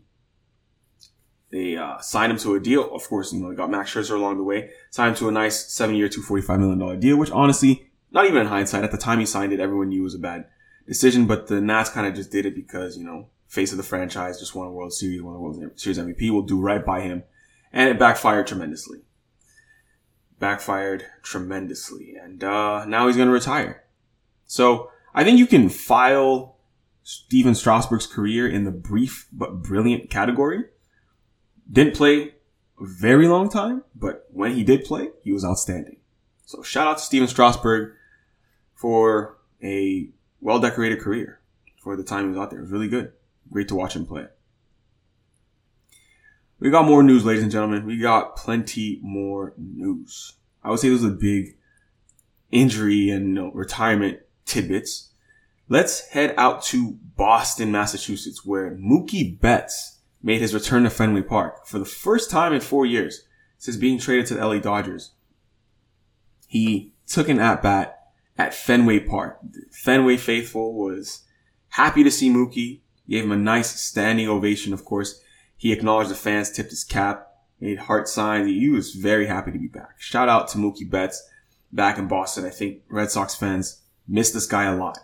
They 1.50 1.77
uh, 1.77 2.00
signed 2.00 2.32
him 2.32 2.38
to 2.39 2.56
a 2.56 2.60
deal. 2.60 2.94
Of 2.94 3.08
course, 3.08 3.32
you 3.32 3.39
know, 3.39 3.50
they 3.50 3.56
got 3.56 3.72
Max 3.72 3.94
Scherzer 3.94 4.16
along 4.16 4.38
the 4.38 4.44
way. 4.44 4.72
Signed 4.89 5.12
him 5.12 5.16
to 5.16 5.30
a 5.30 5.32
nice 5.32 5.72
seven-year, 5.72 6.10
$245 6.10 6.60
million 6.60 7.00
deal, 7.00 7.18
which 7.18 7.32
honestly, 7.32 7.89
not 8.12 8.25
even 8.25 8.42
in 8.42 8.48
hindsight, 8.48 8.84
at 8.84 8.92
the 8.92 8.98
time 8.98 9.20
he 9.20 9.25
signed 9.25 9.54
it, 9.54 9.60
everyone 9.60 9.89
knew 9.89 10.01
it 10.01 10.04
was 10.04 10.16
a 10.16 10.20
bad 10.20 10.46
decision, 10.88 11.25
but 11.25 11.48
the 11.48 11.62
Nats 11.62 11.89
kind 11.89 12.08
of 12.08 12.16
just 12.16 12.32
did 12.32 12.46
it 12.46 12.56
because, 12.56 12.98
you 12.98 13.06
know, 13.06 13.30
face 13.48 13.72
of 13.72 13.77
the 13.77 13.84
franchise, 13.84 14.39
just 14.39 14.56
won 14.56 14.68
a 14.68 14.72
World 14.72 14.94
Series, 14.94 15.22
won 15.22 15.36
a 15.36 15.39
World 15.39 15.62
Series 15.75 15.98
MVP, 15.98 16.30
will 16.32 16.42
do 16.42 16.60
right 16.60 16.86
by 16.86 17.01
him. 17.01 17.24
And 17.72 17.89
it 17.89 18.00
backfired 18.00 18.48
tremendously. 18.48 19.00
Backfired 20.39 21.06
tremendously. 21.24 22.16
And 22.22 22.44
uh, 22.44 22.86
now 22.86 23.08
he's 23.08 23.16
going 23.16 23.27
to 23.27 23.34
retire. 23.34 23.84
So 24.46 24.92
I 25.13 25.24
think 25.24 25.39
you 25.39 25.48
can 25.48 25.70
file 25.70 26.58
Stephen 27.04 27.56
Strasburg's 27.56 28.08
career 28.08 28.48
in 28.48 28.66
the 28.66 28.72
brief 28.72 29.27
but 29.32 29.63
brilliant 29.63 30.10
category. 30.10 30.66
Didn't 31.72 31.96
play 31.96 32.34
a 32.80 32.86
very 32.86 33.27
long 33.27 33.50
time, 33.50 33.84
but 33.96 34.27
when 34.32 34.54
he 34.54 34.63
did 34.63 34.86
play, 34.86 35.10
he 35.24 35.32
was 35.32 35.44
outstanding. 35.44 35.98
So 36.46 36.63
shout 36.63 36.88
out 36.88 36.98
to 36.98 37.04
Stephen 37.04 37.27
Strasburg 37.27 37.94
for 38.74 39.38
a 39.63 40.10
well 40.39 40.60
decorated 40.60 41.00
career 41.00 41.39
for 41.82 41.98
the 41.98 42.04
time 42.04 42.25
he 42.25 42.30
was 42.30 42.38
out 42.38 42.51
there. 42.51 42.60
It 42.60 42.63
was 42.63 42.72
really 42.72 42.88
good. 42.88 43.12
Great 43.51 43.68
to 43.70 43.75
watch 43.75 43.96
him 43.96 44.06
play. 44.06 44.27
We 46.60 46.72
got 46.72 46.86
more 46.86 47.04
news, 47.04 47.24
ladies 47.24 47.44
and 47.44 47.51
gentlemen. 47.51 47.86
We 47.86 47.98
got 47.98 48.36
plenty 48.36 49.00
more 49.04 49.54
news. 49.58 50.34
I 50.63 50.72
would 50.72 50.80
say 50.80 50.89
those 50.89 51.06
are 51.06 51.10
big 51.10 51.56
injury 52.51 53.10
and 53.10 53.27
you 53.27 53.34
know, 53.34 53.51
retirement 53.51 54.20
tidbits. 54.46 55.12
Let's 55.70 56.08
head 56.10 56.34
out 56.38 56.63
to 56.66 56.98
Boston, 57.16 57.72
Massachusetts, 57.72 58.46
where 58.46 58.72
Mookie 58.72 59.39
Betts 59.39 60.00
made 60.24 60.42
his 60.42 60.54
return 60.54 60.84
to 60.84 60.89
Fenway 60.89 61.22
Park 61.22 61.68
for 61.68 61.77
the 61.77 61.86
first 61.86 62.32
time 62.32 62.54
in 62.54 62.62
four 62.62 62.86
years 62.86 63.25
since 63.58 63.77
being 63.77 64.00
traded 64.00 64.25
to 64.27 64.34
the 64.34 64.46
LA 64.46 64.60
Dodgers. 64.60 65.12
He 66.48 66.94
took 67.06 67.30
an 67.30 67.39
at 67.39 67.62
bat 67.62 68.00
at 68.38 68.54
Fenway 68.54 69.00
Park. 69.00 69.39
Fenway 69.72 70.18
faithful 70.18 70.74
was 70.74 71.24
happy 71.70 72.04
to 72.04 72.12
see 72.12 72.30
Mookie, 72.30 72.80
gave 73.10 73.24
him 73.24 73.32
a 73.32 73.38
nice 73.38 73.80
standing 73.80 74.28
ovation, 74.28 74.74
of 74.74 74.86
course. 74.86 75.22
He 75.56 75.74
acknowledged 75.74 76.12
the 76.12 76.16
fans, 76.16 76.52
tipped 76.52 76.70
his 76.70 76.84
cap, 76.84 77.28
made 77.60 77.80
heart 77.80 78.08
signs. 78.08 78.48
He 78.48 78.70
was 78.70 78.94
very 78.94 79.26
happy 79.26 79.52
to 79.52 79.60
be 79.60 79.68
back. 79.68 80.00
Shout 80.00 80.30
out 80.30 80.48
to 80.50 80.58
Mookie 80.58 80.90
Betts 80.90 81.28
back 81.72 81.98
in 81.98 82.08
Boston. 82.08 82.46
I 82.46 82.50
think 82.50 82.82
Red 82.90 83.12
Sox 83.12 83.36
fans 83.36 83.82
miss 84.08 84.32
this 84.32 84.46
guy 84.46 84.66
a 84.66 84.76
lot. 84.76 85.00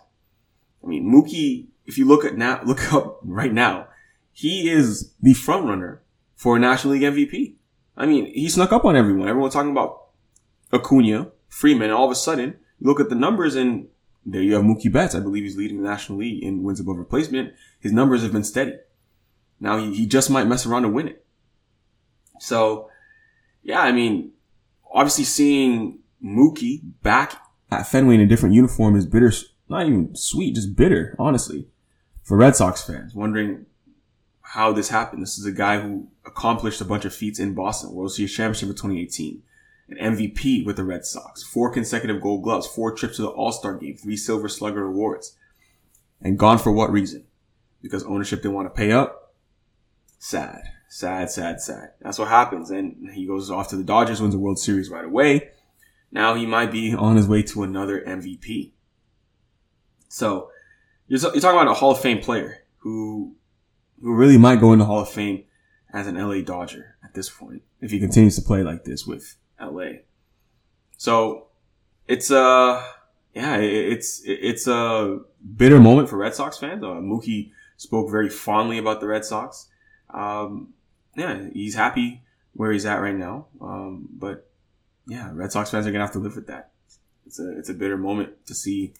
I 0.82 0.86
mean, 0.86 1.10
Mookie, 1.10 1.66
if 1.86 1.98
you 1.98 2.04
look 2.06 2.24
at 2.24 2.36
now, 2.36 2.60
look 2.64 2.92
up 2.92 3.20
right 3.22 3.52
now, 3.52 3.88
he 4.32 4.68
is 4.68 5.12
the 5.20 5.34
front 5.34 5.66
runner 5.66 6.02
for 6.34 6.56
a 6.56 6.60
National 6.60 6.94
League 6.94 7.02
MVP. 7.02 7.54
I 7.96 8.06
mean, 8.06 8.26
he 8.26 8.48
snuck 8.48 8.72
up 8.72 8.84
on 8.84 8.96
everyone. 8.96 9.28
Everyone 9.28 9.50
talking 9.50 9.70
about 9.70 10.08
Acuna, 10.72 11.30
Freeman, 11.48 11.90
all 11.90 12.06
of 12.06 12.10
a 12.10 12.16
sudden, 12.16 12.56
you 12.80 12.88
look 12.88 13.00
at 13.00 13.08
the 13.08 13.14
numbers 13.14 13.54
and 13.54 13.86
there 14.26 14.42
you 14.42 14.54
have 14.54 14.62
Mookie 14.62 14.92
Betts. 14.92 15.14
I 15.14 15.20
believe 15.20 15.44
he's 15.44 15.56
leading 15.56 15.82
the 15.82 15.88
National 15.88 16.18
League 16.18 16.42
in 16.42 16.62
wins 16.62 16.80
above 16.80 16.96
replacement. 16.96 17.54
His 17.80 17.92
numbers 17.92 18.22
have 18.22 18.32
been 18.32 18.44
steady. 18.44 18.74
Now 19.60 19.78
he, 19.78 19.94
he 19.94 20.06
just 20.06 20.30
might 20.30 20.46
mess 20.46 20.66
around 20.66 20.84
and 20.84 20.94
win 20.94 21.08
it. 21.08 21.24
So, 22.40 22.90
yeah, 23.62 23.80
I 23.80 23.92
mean, 23.92 24.32
obviously 24.92 25.24
seeing 25.24 26.00
Mookie 26.24 26.80
back 27.02 27.40
at 27.70 27.86
Fenway 27.86 28.14
in 28.14 28.20
a 28.20 28.26
different 28.26 28.54
uniform 28.54 28.96
is 28.96 29.06
bitter, 29.06 29.32
not 29.68 29.86
even 29.86 30.14
sweet, 30.16 30.54
just 30.54 30.74
bitter, 30.74 31.14
honestly, 31.18 31.68
for 32.22 32.36
Red 32.36 32.56
Sox 32.56 32.82
fans, 32.82 33.14
wondering 33.14 33.66
how 34.40 34.72
this 34.72 34.88
happened. 34.88 35.22
This 35.22 35.38
is 35.38 35.46
a 35.46 35.52
guy 35.52 35.80
who 35.80 36.08
accomplished 36.24 36.80
a 36.80 36.84
bunch 36.84 37.04
of 37.04 37.14
feats 37.14 37.38
in 37.38 37.54
Boston, 37.54 37.92
World 37.92 38.12
Series 38.12 38.34
championship 38.34 38.70
of 38.70 38.76
2018 38.76 39.42
an 39.88 40.16
MVP 40.16 40.64
with 40.64 40.76
the 40.76 40.84
Red 40.84 41.04
Sox, 41.04 41.42
four 41.42 41.70
consecutive 41.70 42.20
gold 42.20 42.42
gloves, 42.42 42.66
four 42.66 42.92
trips 42.92 43.16
to 43.16 43.22
the 43.22 43.28
All-Star 43.28 43.74
game, 43.74 43.96
three 43.96 44.16
Silver 44.16 44.48
Slugger 44.48 44.86
awards. 44.86 45.36
And 46.20 46.38
gone 46.38 46.58
for 46.58 46.72
what 46.72 46.90
reason? 46.90 47.24
Because 47.82 48.02
ownership 48.04 48.40
didn't 48.40 48.54
want 48.54 48.66
to 48.66 48.78
pay 48.78 48.92
up? 48.92 49.34
Sad. 50.18 50.62
Sad, 50.88 51.30
sad, 51.30 51.60
sad. 51.60 51.90
That's 52.00 52.18
what 52.18 52.28
happens. 52.28 52.70
And 52.70 53.10
he 53.12 53.26
goes 53.26 53.50
off 53.50 53.68
to 53.68 53.76
the 53.76 53.84
Dodgers, 53.84 54.22
wins 54.22 54.32
the 54.32 54.40
World 54.40 54.58
Series 54.58 54.88
right 54.88 55.04
away. 55.04 55.50
Now 56.10 56.34
he 56.34 56.46
might 56.46 56.70
be 56.70 56.94
on 56.94 57.16
his 57.16 57.28
way 57.28 57.42
to 57.42 57.62
another 57.62 58.00
MVP. 58.00 58.70
So, 60.08 60.50
you're, 61.08 61.20
you're 61.20 61.40
talking 61.40 61.60
about 61.60 61.68
a 61.68 61.74
Hall 61.74 61.90
of 61.90 62.00
Fame 62.00 62.20
player 62.20 62.58
who, 62.78 63.34
who 64.00 64.14
really 64.14 64.38
might 64.38 64.60
go 64.60 64.72
into 64.72 64.84
Hall 64.84 65.00
of 65.00 65.10
Fame 65.10 65.44
as 65.92 66.06
an 66.06 66.16
LA 66.16 66.40
Dodger 66.40 66.96
at 67.04 67.14
this 67.14 67.28
point 67.28 67.62
if 67.80 67.90
he 67.90 67.98
continues 67.98 68.36
to 68.36 68.42
play 68.42 68.62
like 68.62 68.84
this 68.84 69.06
with 69.06 69.36
LA. 69.72 70.00
So 70.96 71.48
it's 72.06 72.30
uh 72.30 72.84
yeah, 73.34 73.56
it's 73.56 74.22
it's 74.24 74.66
a 74.68 75.18
bitter 75.56 75.80
moment 75.80 76.08
for 76.08 76.16
Red 76.16 76.34
Sox 76.34 76.56
fans. 76.56 76.82
Uh, 76.84 77.00
Mookie 77.00 77.50
spoke 77.76 78.10
very 78.10 78.28
fondly 78.28 78.78
about 78.78 79.00
the 79.00 79.08
Red 79.08 79.24
Sox. 79.24 79.68
Um, 80.10 80.74
yeah, 81.16 81.48
he's 81.52 81.74
happy 81.74 82.22
where 82.52 82.70
he's 82.70 82.86
at 82.86 83.00
right 83.00 83.14
now. 83.14 83.46
Um, 83.60 84.08
but 84.12 84.48
yeah, 85.06 85.30
Red 85.32 85.50
Sox 85.50 85.70
fans 85.70 85.86
are 85.86 85.90
gonna 85.90 86.04
have 86.04 86.12
to 86.12 86.20
live 86.20 86.36
with 86.36 86.46
that. 86.46 86.70
It's 87.26 87.40
a 87.40 87.58
it's 87.58 87.68
a 87.68 87.74
bitter 87.74 87.96
moment 87.96 88.46
to 88.46 88.54
see 88.54 88.94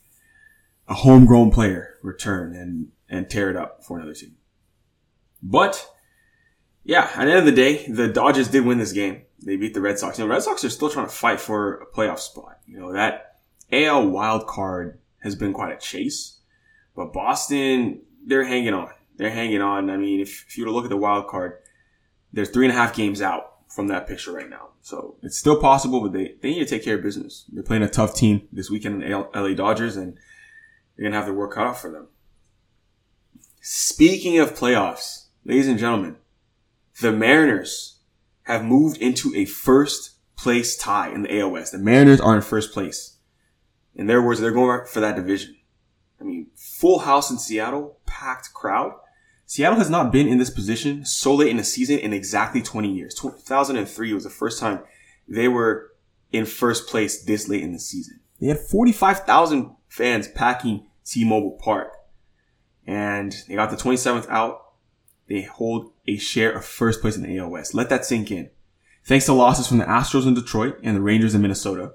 a 0.88 0.94
homegrown 0.94 1.50
player 1.50 1.94
return 2.02 2.54
and 2.54 2.88
and 3.09 3.30
tear 3.30 3.50
it 3.50 3.56
up 3.56 3.85
for 3.85 3.99
another 3.99 4.14
team. 4.14 4.37
But 5.42 5.88
yeah, 6.83 7.11
at 7.14 7.25
the 7.25 7.30
end 7.30 7.38
of 7.38 7.44
the 7.44 7.52
day, 7.52 7.87
the 7.87 8.09
Dodgers 8.09 8.49
did 8.49 8.64
win 8.64 8.78
this 8.78 8.92
game. 8.92 9.23
They 9.44 9.56
beat 9.56 9.74
the 9.74 9.80
Red 9.80 9.98
Sox. 9.98 10.18
You 10.18 10.24
know, 10.24 10.30
Red 10.30 10.42
Sox 10.42 10.64
are 10.64 10.70
still 10.70 10.90
trying 10.90 11.06
to 11.06 11.12
fight 11.12 11.40
for 11.40 11.74
a 11.74 11.86
playoff 11.86 12.18
spot. 12.18 12.60
You 12.66 12.78
know, 12.78 12.92
that 12.92 13.40
AL 13.72 14.08
wild 14.08 14.46
card 14.46 14.98
has 15.22 15.34
been 15.34 15.52
quite 15.52 15.72
a 15.72 15.78
chase. 15.78 16.38
But 16.96 17.12
Boston, 17.12 18.02
they're 18.24 18.44
hanging 18.44 18.74
on. 18.74 18.90
They're 19.16 19.30
hanging 19.30 19.60
on. 19.60 19.90
I 19.90 19.96
mean, 19.96 20.20
if, 20.20 20.46
if 20.48 20.56
you 20.56 20.64
were 20.64 20.70
to 20.70 20.74
look 20.74 20.84
at 20.84 20.90
the 20.90 20.96
wild 20.96 21.28
card, 21.28 21.58
they're 22.32 22.44
three 22.44 22.66
and 22.66 22.74
a 22.74 22.78
half 22.78 22.94
games 22.94 23.20
out 23.20 23.54
from 23.68 23.88
that 23.88 24.06
picture 24.06 24.32
right 24.32 24.48
now. 24.48 24.68
So 24.82 25.16
it's 25.22 25.38
still 25.38 25.60
possible, 25.60 26.00
but 26.00 26.12
they, 26.12 26.36
they 26.40 26.50
need 26.50 26.60
to 26.60 26.66
take 26.66 26.84
care 26.84 26.96
of 26.96 27.02
business. 27.02 27.44
They're 27.52 27.62
playing 27.62 27.82
a 27.82 27.88
tough 27.88 28.14
team 28.14 28.48
this 28.52 28.70
weekend 28.70 29.02
in 29.02 29.10
the 29.10 29.28
LA 29.34 29.54
Dodgers, 29.54 29.96
and 29.96 30.14
they're 30.96 31.04
going 31.04 31.12
to 31.12 31.16
have 31.16 31.26
their 31.26 31.34
work 31.34 31.54
cut 31.54 31.74
for 31.74 31.90
them. 31.90 32.08
Speaking 33.60 34.38
of 34.38 34.54
playoffs, 34.54 35.26
ladies 35.44 35.68
and 35.68 35.78
gentlemen, 35.78 36.16
the 37.00 37.12
Mariners 37.12 37.93
have 38.44 38.64
moved 38.64 38.96
into 38.98 39.34
a 39.34 39.44
first 39.44 40.12
place 40.36 40.76
tie 40.76 41.08
in 41.08 41.22
the 41.22 41.28
AOS. 41.28 41.70
The 41.70 41.78
Mariners 41.78 42.20
are 42.20 42.36
in 42.36 42.42
first 42.42 42.72
place. 42.72 43.16
In 43.94 44.06
their 44.06 44.22
words, 44.22 44.40
they're 44.40 44.50
going 44.50 44.86
for 44.86 45.00
that 45.00 45.16
division. 45.16 45.56
I 46.20 46.24
mean, 46.24 46.48
full 46.54 47.00
house 47.00 47.30
in 47.30 47.38
Seattle, 47.38 47.98
packed 48.06 48.52
crowd. 48.52 48.92
Seattle 49.46 49.78
has 49.78 49.90
not 49.90 50.10
been 50.10 50.26
in 50.26 50.38
this 50.38 50.50
position 50.50 51.04
so 51.04 51.34
late 51.34 51.50
in 51.50 51.58
the 51.58 51.64
season 51.64 51.98
in 51.98 52.12
exactly 52.12 52.62
20 52.62 52.90
years. 52.90 53.14
2003 53.14 54.12
was 54.12 54.24
the 54.24 54.30
first 54.30 54.58
time 54.58 54.80
they 55.28 55.48
were 55.48 55.92
in 56.32 56.46
first 56.46 56.88
place 56.88 57.22
this 57.22 57.48
late 57.48 57.62
in 57.62 57.72
the 57.72 57.78
season. 57.78 58.20
They 58.40 58.48
had 58.48 58.58
45,000 58.58 59.76
fans 59.88 60.28
packing 60.28 60.86
T-Mobile 61.04 61.58
Park. 61.62 61.92
And 62.86 63.34
they 63.48 63.54
got 63.54 63.70
the 63.70 63.76
27th 63.76 64.28
out 64.28 64.63
they 65.28 65.43
hold 65.43 65.93
a 66.07 66.16
share 66.16 66.52
of 66.52 66.64
first 66.64 67.00
place 67.00 67.16
in 67.16 67.23
the 67.23 67.38
AL 67.38 67.50
West. 67.50 67.75
Let 67.75 67.88
that 67.88 68.04
sink 68.04 68.31
in. 68.31 68.50
Thanks 69.04 69.26
to 69.26 69.33
losses 69.33 69.66
from 69.66 69.78
the 69.78 69.85
Astros 69.85 70.26
in 70.26 70.35
Detroit 70.35 70.78
and 70.83 70.97
the 70.97 71.00
Rangers 71.02 71.35
in 71.35 71.43
Minnesota, 71.43 71.93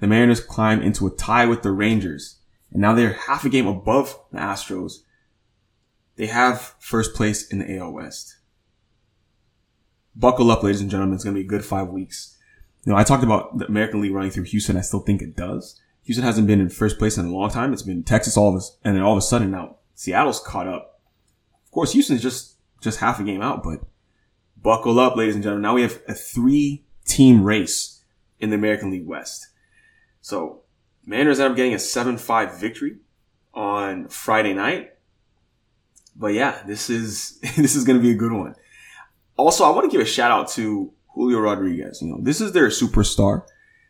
the 0.00 0.06
Mariners 0.06 0.40
climb 0.40 0.82
into 0.82 1.06
a 1.06 1.10
tie 1.10 1.46
with 1.46 1.62
the 1.62 1.70
Rangers, 1.72 2.38
and 2.72 2.80
now 2.80 2.94
they're 2.94 3.12
half 3.12 3.44
a 3.44 3.48
game 3.48 3.66
above 3.66 4.18
the 4.32 4.38
Astros. 4.38 4.98
They 6.16 6.26
have 6.26 6.74
first 6.78 7.14
place 7.14 7.46
in 7.48 7.60
the 7.60 7.78
AL 7.78 7.92
West. 7.92 8.36
buckle 10.14 10.50
up, 10.50 10.62
ladies 10.62 10.80
and 10.80 10.90
gentlemen. 10.90 11.14
It's 11.14 11.24
going 11.24 11.34
to 11.34 11.40
be 11.40 11.46
a 11.46 11.48
good 11.48 11.64
five 11.64 11.88
weeks. 11.88 12.36
You 12.84 12.92
know, 12.92 12.98
I 12.98 13.04
talked 13.04 13.24
about 13.24 13.58
the 13.58 13.66
American 13.66 14.00
League 14.00 14.12
running 14.12 14.30
through 14.30 14.44
Houston. 14.44 14.76
I 14.76 14.80
still 14.82 15.00
think 15.00 15.22
it 15.22 15.36
does. 15.36 15.80
Houston 16.04 16.24
hasn't 16.24 16.46
been 16.46 16.60
in 16.60 16.70
first 16.70 16.98
place 16.98 17.18
in 17.18 17.26
a 17.26 17.30
long 17.30 17.50
time. 17.50 17.72
It's 17.72 17.82
been 17.82 18.02
Texas 18.02 18.36
all 18.36 18.54
of 18.54 18.60
a, 18.60 18.64
and 18.86 18.96
then 18.96 19.02
all 19.02 19.12
of 19.12 19.18
a 19.18 19.22
sudden 19.22 19.50
now 19.50 19.76
Seattle's 19.94 20.40
caught 20.40 20.66
up. 20.66 21.00
Of 21.64 21.70
course, 21.70 21.92
Houston's 21.92 22.22
just, 22.22 22.56
just 22.80 23.00
half 23.00 23.20
a 23.20 23.24
game 23.24 23.42
out, 23.42 23.62
but 23.62 23.80
buckle 24.62 24.98
up, 24.98 25.16
ladies 25.16 25.34
and 25.34 25.42
gentlemen. 25.42 25.62
Now 25.62 25.74
we 25.74 25.82
have 25.82 26.00
a 26.08 26.14
three 26.14 26.84
team 27.04 27.42
race 27.42 28.02
in 28.38 28.50
the 28.50 28.56
American 28.56 28.90
League 28.90 29.06
West. 29.06 29.48
So 30.20 30.62
Mariners 31.04 31.40
end 31.40 31.50
up 31.50 31.56
getting 31.56 31.74
a 31.74 31.78
7-5 31.78 32.58
victory 32.58 32.98
on 33.54 34.08
Friday 34.08 34.52
night. 34.52 34.92
But 36.14 36.34
yeah, 36.34 36.62
this 36.66 36.90
is, 36.90 37.38
this 37.56 37.74
is 37.74 37.84
going 37.84 37.98
to 37.98 38.02
be 38.02 38.10
a 38.10 38.16
good 38.16 38.32
one. 38.32 38.54
Also, 39.36 39.64
I 39.64 39.70
want 39.70 39.90
to 39.90 39.96
give 39.96 40.04
a 40.04 40.08
shout 40.08 40.30
out 40.30 40.48
to 40.50 40.92
Julio 41.14 41.40
Rodriguez. 41.40 42.02
You 42.02 42.08
know, 42.08 42.18
this 42.20 42.40
is 42.40 42.52
their 42.52 42.68
superstar. 42.68 43.44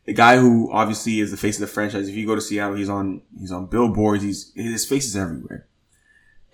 The 0.05 0.13
guy 0.15 0.39
who 0.39 0.71
obviously 0.73 1.21
is 1.21 1.31
the 1.31 1.37
face 1.37 1.57
of 1.57 1.63
the 1.63 1.67
franchise. 1.67 2.09
If 2.09 2.15
you 2.15 2.27
go 2.27 2.35
to 2.35 2.41
Seattle, 2.41 2.77
he's 2.77 2.89
on, 2.89 3.23
he's 3.39 3.53
on 3.53 3.67
billboards. 3.67 4.23
He's, 4.23 4.53
his 4.55 4.87
face 4.87 5.07
is 5.07 5.17
everywhere. 5.17 5.67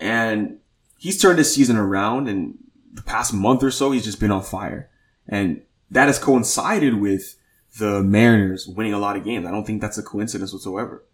And 0.01 0.59
he's 1.05 1.21
turned 1.21 1.37
his 1.37 1.55
season 1.55 1.77
around 1.77 2.29
and 2.29 2.57
the 2.91 3.03
past 3.03 3.35
month 3.35 3.63
or 3.63 3.71
so, 3.71 3.91
he's 3.91 4.07
just 4.07 4.19
been 4.19 4.31
on 4.31 4.43
fire. 4.43 4.89
And 5.29 5.61
that 5.91 6.07
has 6.07 6.19
coincided 6.19 6.99
with 6.99 7.37
the 7.79 8.03
Mariners 8.03 8.67
winning 8.67 8.95
a 8.95 8.99
lot 8.99 9.15
of 9.15 9.23
games. 9.23 9.45
I 9.45 9.51
don't 9.51 9.67
think 9.67 9.83
that's 9.83 9.99
a 9.99 10.03
coincidence 10.03 10.55
whatsoever. 10.55 11.05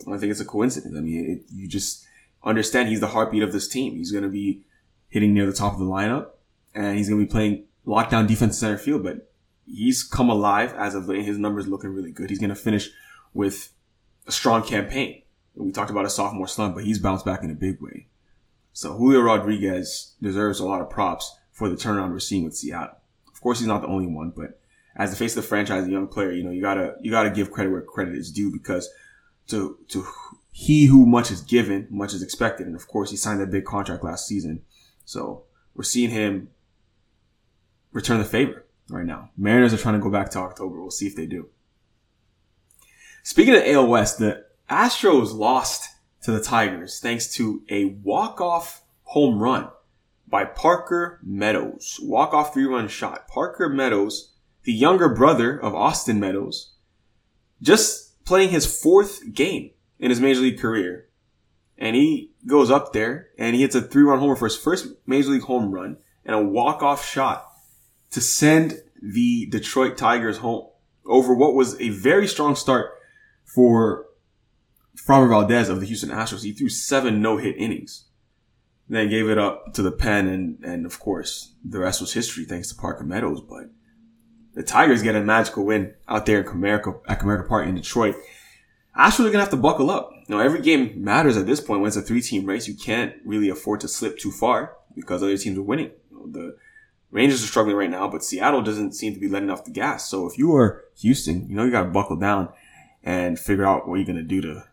I 0.00 0.08
don't 0.08 0.18
think 0.18 0.30
it's 0.30 0.40
a 0.40 0.46
coincidence. 0.46 0.96
I 0.96 1.00
mean, 1.00 1.30
it, 1.30 1.52
you 1.54 1.68
just 1.68 2.06
understand 2.42 2.88
he's 2.88 3.00
the 3.00 3.08
heartbeat 3.08 3.42
of 3.42 3.52
this 3.52 3.68
team. 3.68 3.96
He's 3.96 4.12
going 4.12 4.24
to 4.24 4.30
be 4.30 4.62
hitting 5.10 5.34
near 5.34 5.44
the 5.44 5.52
top 5.52 5.74
of 5.74 5.78
the 5.78 5.84
lineup 5.84 6.28
and 6.74 6.96
he's 6.96 7.10
going 7.10 7.20
to 7.20 7.26
be 7.26 7.30
playing 7.30 7.64
lockdown 7.86 8.26
defense 8.26 8.56
center 8.56 8.78
field, 8.78 9.02
but 9.02 9.30
he's 9.66 10.02
come 10.02 10.30
alive 10.30 10.72
as 10.72 10.94
of 10.94 11.06
late. 11.06 11.22
His 11.22 11.36
numbers 11.36 11.68
looking 11.68 11.90
really 11.90 12.12
good. 12.12 12.30
He's 12.30 12.38
going 12.38 12.48
to 12.48 12.56
finish 12.56 12.88
with 13.34 13.74
a 14.26 14.32
strong 14.32 14.62
campaign. 14.62 15.20
We 15.54 15.70
talked 15.70 15.90
about 15.90 16.06
a 16.06 16.10
sophomore 16.10 16.48
slump, 16.48 16.76
but 16.76 16.84
he's 16.84 16.98
bounced 16.98 17.26
back 17.26 17.42
in 17.42 17.50
a 17.50 17.54
big 17.54 17.82
way. 17.82 18.06
So 18.74 18.92
Julio 18.92 19.20
Rodriguez 19.20 20.14
deserves 20.20 20.58
a 20.58 20.66
lot 20.66 20.80
of 20.80 20.90
props 20.90 21.38
for 21.52 21.68
the 21.68 21.76
turnaround 21.76 22.10
we're 22.10 22.18
seeing 22.18 22.44
with 22.44 22.56
Seattle. 22.56 22.96
Of 23.32 23.40
course, 23.40 23.60
he's 23.60 23.68
not 23.68 23.82
the 23.82 23.88
only 23.88 24.08
one, 24.08 24.32
but 24.36 24.60
as 24.96 25.10
the 25.10 25.16
face 25.16 25.36
of 25.36 25.42
the 25.42 25.48
franchise, 25.48 25.86
a 25.86 25.90
young 25.90 26.08
player, 26.08 26.32
you 26.32 26.42
know, 26.42 26.50
you 26.50 26.60
gotta, 26.60 26.96
you 27.00 27.12
gotta 27.12 27.30
give 27.30 27.52
credit 27.52 27.70
where 27.70 27.82
credit 27.82 28.16
is 28.16 28.32
due 28.32 28.52
because 28.52 28.90
to, 29.46 29.78
to 29.88 30.04
he 30.50 30.86
who 30.86 31.06
much 31.06 31.30
is 31.30 31.40
given, 31.40 31.86
much 31.88 32.14
is 32.14 32.22
expected. 32.22 32.66
And 32.66 32.74
of 32.74 32.88
course, 32.88 33.12
he 33.12 33.16
signed 33.16 33.40
that 33.40 33.50
big 33.52 33.64
contract 33.64 34.02
last 34.02 34.26
season. 34.26 34.62
So 35.04 35.44
we're 35.74 35.84
seeing 35.84 36.10
him 36.10 36.50
return 37.92 38.18
the 38.18 38.24
favor 38.24 38.64
right 38.88 39.06
now. 39.06 39.30
Mariners 39.36 39.72
are 39.72 39.78
trying 39.78 39.94
to 39.94 40.00
go 40.00 40.10
back 40.10 40.30
to 40.30 40.40
October. 40.40 40.80
We'll 40.80 40.90
see 40.90 41.06
if 41.06 41.14
they 41.14 41.26
do. 41.26 41.48
Speaking 43.22 43.54
of 43.54 43.62
AL 43.64 43.86
West, 43.86 44.18
the 44.18 44.44
Astros 44.68 45.32
lost 45.32 45.93
to 46.24 46.32
the 46.32 46.40
Tigers 46.40 47.00
thanks 47.00 47.32
to 47.34 47.62
a 47.70 47.84
walk-off 48.02 48.82
home 49.02 49.38
run 49.38 49.68
by 50.26 50.44
Parker 50.44 51.20
Meadows. 51.22 52.00
Walk-off 52.02 52.54
three-run 52.54 52.88
shot. 52.88 53.28
Parker 53.28 53.68
Meadows, 53.68 54.32
the 54.64 54.72
younger 54.72 55.10
brother 55.10 55.56
of 55.56 55.74
Austin 55.74 56.18
Meadows, 56.18 56.72
just 57.60 58.24
playing 58.24 58.48
his 58.48 58.80
fourth 58.80 59.34
game 59.34 59.70
in 59.98 60.10
his 60.10 60.20
major 60.20 60.40
league 60.40 60.58
career. 60.58 61.08
And 61.76 61.94
he 61.94 62.32
goes 62.46 62.70
up 62.70 62.94
there 62.94 63.28
and 63.38 63.54
he 63.54 63.60
hits 63.60 63.74
a 63.74 63.82
three-run 63.82 64.18
homer 64.18 64.36
for 64.36 64.46
his 64.46 64.56
first 64.56 64.86
major 65.06 65.30
league 65.30 65.42
home 65.42 65.72
run 65.72 65.98
and 66.24 66.34
a 66.34 66.42
walk-off 66.42 67.06
shot 67.06 67.46
to 68.12 68.22
send 68.22 68.80
the 69.02 69.44
Detroit 69.46 69.98
Tigers 69.98 70.38
home 70.38 70.68
over 71.04 71.34
what 71.34 71.54
was 71.54 71.78
a 71.80 71.90
very 71.90 72.26
strong 72.26 72.56
start 72.56 72.92
for 73.44 74.06
Framber 74.96 75.28
Valdez 75.28 75.68
of 75.68 75.80
the 75.80 75.86
Houston 75.86 76.10
Astros. 76.10 76.42
He 76.42 76.52
threw 76.52 76.68
seven 76.68 77.20
no-hit 77.20 77.56
innings. 77.56 78.06
Then 78.88 79.08
gave 79.08 79.28
it 79.28 79.38
up 79.38 79.72
to 79.74 79.82
the 79.82 79.92
pen 79.92 80.28
and, 80.28 80.62
and 80.62 80.84
of 80.86 81.00
course, 81.00 81.54
the 81.64 81.78
rest 81.78 82.00
was 82.00 82.12
history 82.12 82.44
thanks 82.44 82.68
to 82.68 82.74
Parker 82.74 83.04
Meadows. 83.04 83.40
But 83.40 83.70
the 84.54 84.62
Tigers 84.62 85.02
get 85.02 85.14
a 85.14 85.20
magical 85.20 85.64
win 85.64 85.94
out 86.06 86.26
there 86.26 86.40
in 86.40 86.46
Comerica, 86.46 87.00
at 87.08 87.20
Comerica 87.20 87.48
Park 87.48 87.66
in 87.66 87.74
Detroit. 87.74 88.14
Astros 88.96 89.20
are 89.20 89.22
going 89.22 89.32
to 89.34 89.40
have 89.40 89.50
to 89.50 89.56
buckle 89.56 89.90
up. 89.90 90.10
You 90.28 90.36
know, 90.36 90.40
every 90.40 90.60
game 90.60 91.02
matters 91.02 91.36
at 91.36 91.46
this 91.46 91.60
point 91.60 91.80
when 91.80 91.88
it's 91.88 91.96
a 91.96 92.02
three-team 92.02 92.46
race. 92.46 92.68
You 92.68 92.74
can't 92.74 93.14
really 93.24 93.48
afford 93.48 93.80
to 93.80 93.88
slip 93.88 94.18
too 94.18 94.30
far 94.30 94.76
because 94.94 95.22
other 95.22 95.36
teams 95.36 95.58
are 95.58 95.62
winning. 95.62 95.90
You 96.10 96.18
know, 96.18 96.26
the 96.30 96.56
Rangers 97.10 97.42
are 97.42 97.46
struggling 97.46 97.76
right 97.76 97.90
now, 97.90 98.08
but 98.08 98.24
Seattle 98.24 98.62
doesn't 98.62 98.92
seem 98.92 99.14
to 99.14 99.20
be 99.20 99.28
letting 99.28 99.48
off 99.48 99.64
the 99.64 99.70
gas. 99.70 100.08
So 100.08 100.28
if 100.28 100.36
you 100.36 100.54
are 100.56 100.84
Houston, 100.98 101.48
you 101.48 101.56
know 101.56 101.64
you 101.64 101.70
got 101.70 101.84
to 101.84 101.90
buckle 101.90 102.16
down 102.16 102.48
and 103.02 103.38
figure 103.38 103.64
out 103.66 103.88
what 103.88 103.96
you're 103.96 104.04
going 104.04 104.16
to 104.16 104.22
do 104.22 104.40
to 104.40 104.64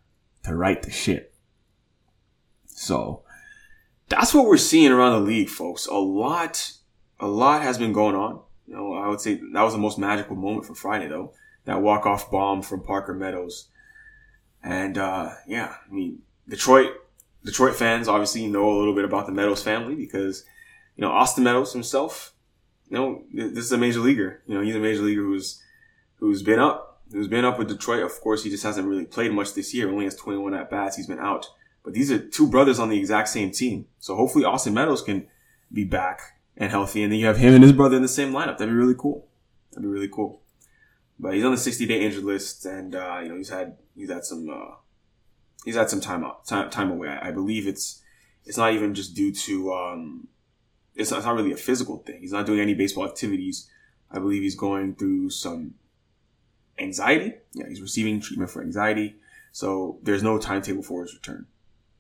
to 0.44 0.56
right 0.56 0.82
the 0.82 0.92
ship. 0.92 1.34
So 2.66 3.24
that's 4.10 4.34
what 4.34 4.46
we're 4.46 4.58
seeing 4.58 4.92
around 4.92 5.14
the 5.14 5.28
league, 5.28 5.50
folks. 5.50 5.86
A 5.88 5.94
lot, 5.94 6.74
a 7.20 7.28
lot 7.28 7.62
has 7.62 7.78
been 7.78 7.94
going 7.94 8.16
on. 8.16 8.42
You 8.68 8.76
know, 8.76 8.94
I 8.94 9.08
would 9.08 9.22
say 9.22 9.36
that 9.54 9.62
was 9.62 9.74
the 9.74 9.80
most 9.80 9.98
magical 9.98 10.36
moment 10.36 10.66
for 10.66 10.76
Friday, 10.76 11.08
though. 11.08 11.34
That 11.66 11.82
walk 11.82 12.06
off 12.06 12.32
bomb 12.32 12.64
from 12.64 12.82
Parker 12.82 13.14
Meadows, 13.14 13.68
and 14.64 14.98
uh, 14.98 15.34
yeah, 15.48 15.76
I 15.88 15.94
mean 15.94 16.24
Detroit. 16.50 16.94
Detroit 17.44 17.76
fans 17.76 18.08
obviously 18.08 18.48
know 18.48 18.70
a 18.70 18.78
little 18.78 18.96
bit 18.96 19.06
about 19.06 19.26
the 19.26 19.32
Meadows 19.32 19.64
family 19.64 19.96
because 19.96 20.44
you 20.96 21.02
know, 21.02 21.12
Austin 21.12 21.44
Meadows 21.44 21.74
himself, 21.74 22.34
you 22.90 22.98
know, 22.98 23.24
this 23.34 23.66
is 23.66 23.72
a 23.72 23.78
major 23.78 24.00
leaguer. 24.00 24.42
You 24.48 24.56
know, 24.56 24.62
he's 24.62 24.76
a 24.76 24.80
major 24.80 25.02
leaguer 25.02 25.22
who's 25.22 25.62
who's 26.18 26.44
been 26.44 26.60
up, 26.60 26.91
who's 27.12 27.28
been 27.28 27.46
up 27.46 27.58
with 27.58 27.68
Detroit. 27.68 28.04
Of 28.04 28.20
course, 28.22 28.44
he 28.44 28.50
just 28.50 28.64
hasn't 28.64 28.88
really 28.88 29.06
played 29.06 29.32
much 29.32 29.54
this 29.54 29.74
year. 29.74 29.90
Only 29.90 30.06
has 30.06 30.16
21 30.16 30.54
at 30.54 30.70
bats. 30.70 30.98
He's 30.98 31.08
been 31.08 31.20
out. 31.20 31.48
But 31.84 31.94
these 31.94 32.12
are 32.12 32.20
two 32.20 32.48
brothers 32.48 32.80
on 32.80 32.90
the 32.90 32.98
exact 32.98 33.30
same 33.30 33.52
team. 33.52 33.86
So 34.00 34.16
hopefully 34.16 34.46
Austin 34.46 34.74
Meadows 34.74 35.02
can 35.02 35.28
be 35.74 35.84
back 35.84 36.22
and 36.58 36.70
healthy. 36.70 37.04
And 37.04 37.12
then 37.12 37.20
you 37.20 37.26
have 37.26 37.38
him 37.38 37.54
and 37.54 37.64
his 37.64 37.74
brother 37.74 37.96
in 37.96 38.02
the 38.02 38.08
same 38.08 38.32
lineup. 38.32 38.58
That'd 38.58 38.70
be 38.70 38.74
really 38.74 38.96
cool. 38.98 39.28
That'd 39.72 39.84
be 39.84 39.90
really 39.90 40.08
cool. 40.08 40.42
But 41.20 41.36
he's 41.36 41.46
on 41.46 41.52
the 41.52 41.58
60 41.58 41.86
day 41.86 42.02
injured 42.02 42.24
list, 42.24 42.66
and 42.66 42.96
uh, 42.96 43.20
you 43.22 43.30
know 43.30 43.38
he's 43.38 43.50
had 43.50 43.78
he's 43.96 44.10
had 44.10 44.26
some 44.26 44.50
uh, 44.50 44.76
he's 45.64 45.76
had 45.76 45.90
some 45.90 46.02
time 46.02 46.24
out 46.24 46.46
time, 46.46 46.70
time 46.72 46.90
away. 46.90 47.10
I, 47.10 47.28
I 47.28 47.32
believe 47.32 47.68
it's 47.68 48.02
it's 48.44 48.58
not 48.58 48.74
even 48.74 48.96
just 48.96 49.16
due 49.16 49.32
to 49.32 49.72
um, 49.72 50.28
it's 50.96 51.12
not, 51.12 51.18
it's 51.18 51.26
not 51.26 51.36
really 51.36 51.52
a 51.52 51.58
physical 51.58 52.00
thing. 52.00 52.22
He's 52.22 52.32
not 52.32 52.48
doing 52.48 52.60
any 52.60 52.74
baseball 52.74 53.06
activities. 53.06 53.70
I 54.10 54.18
believe 54.18 54.42
he's 54.42 54.56
going 54.56 54.96
through 54.96 55.30
some 55.30 55.76
anxiety. 56.82 57.34
Yeah, 57.54 57.68
he's 57.68 57.82
receiving 57.82 58.20
treatment 58.20 58.52
for 58.52 58.62
anxiety. 58.62 59.16
So 59.52 60.00
there's 60.04 60.24
no 60.24 60.38
timetable 60.38 60.84
for 60.84 61.04
his 61.04 61.14
return. 61.14 61.48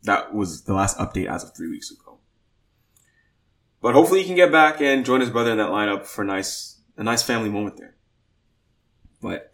That 0.04 0.34
was 0.34 0.64
the 0.64 0.74
last 0.74 0.98
update 0.98 1.28
as 1.28 1.44
of 1.44 1.56
three 1.56 1.70
weeks 1.70 1.92
ago. 1.92 2.20
But 3.82 3.94
hopefully 3.94 4.22
he 4.22 4.28
can 4.28 4.36
get 4.36 4.52
back 4.52 4.80
and 4.80 5.06
join 5.06 5.22
his 5.22 5.30
brother 5.30 5.52
in 5.52 5.58
that 5.58 5.70
lineup 5.70 6.06
for 6.06 6.22
a 6.22 6.26
nice, 6.26 6.80
a 6.98 7.04
nice 7.04 7.24
family 7.24 7.50
moment 7.50 7.78
there. 7.78 7.96
But 9.22 9.52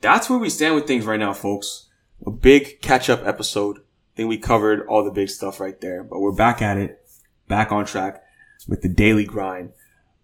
that's 0.00 0.28
where 0.28 0.38
we 0.38 0.50
stand 0.50 0.74
with 0.74 0.86
things 0.86 1.06
right 1.06 1.18
now, 1.18 1.32
folks. 1.32 1.88
A 2.26 2.30
big 2.30 2.80
catch 2.80 3.08
up 3.08 3.24
episode. 3.24 3.78
I 3.78 4.16
think 4.16 4.28
we 4.28 4.38
covered 4.38 4.86
all 4.86 5.04
the 5.04 5.10
big 5.10 5.28
stuff 5.28 5.60
right 5.60 5.80
there, 5.80 6.02
but 6.02 6.18
we're 6.18 6.32
back 6.32 6.60
at 6.60 6.76
it, 6.76 7.00
back 7.46 7.70
on 7.70 7.86
track 7.86 8.22
with 8.66 8.82
the 8.82 8.88
daily 8.88 9.24
grind. 9.24 9.72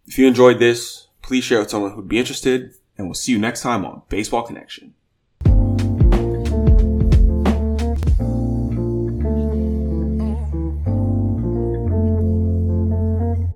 If 0.07 0.19
you 0.19 0.27
enjoyed 0.27 0.59
this, 0.59 1.09
please 1.23 1.45
share 1.45 1.61
with 1.61 1.71
someone 1.71 1.93
who'd 1.93 2.09
be 2.09 2.19
interested, 2.19 2.75
and 2.97 3.07
we'll 3.07 3.15
see 3.15 3.33
you 3.33 3.39
next 3.39 3.63
time 3.63 3.85
on 3.85 4.03
Baseball 4.09 4.43
Connection. 4.43 4.95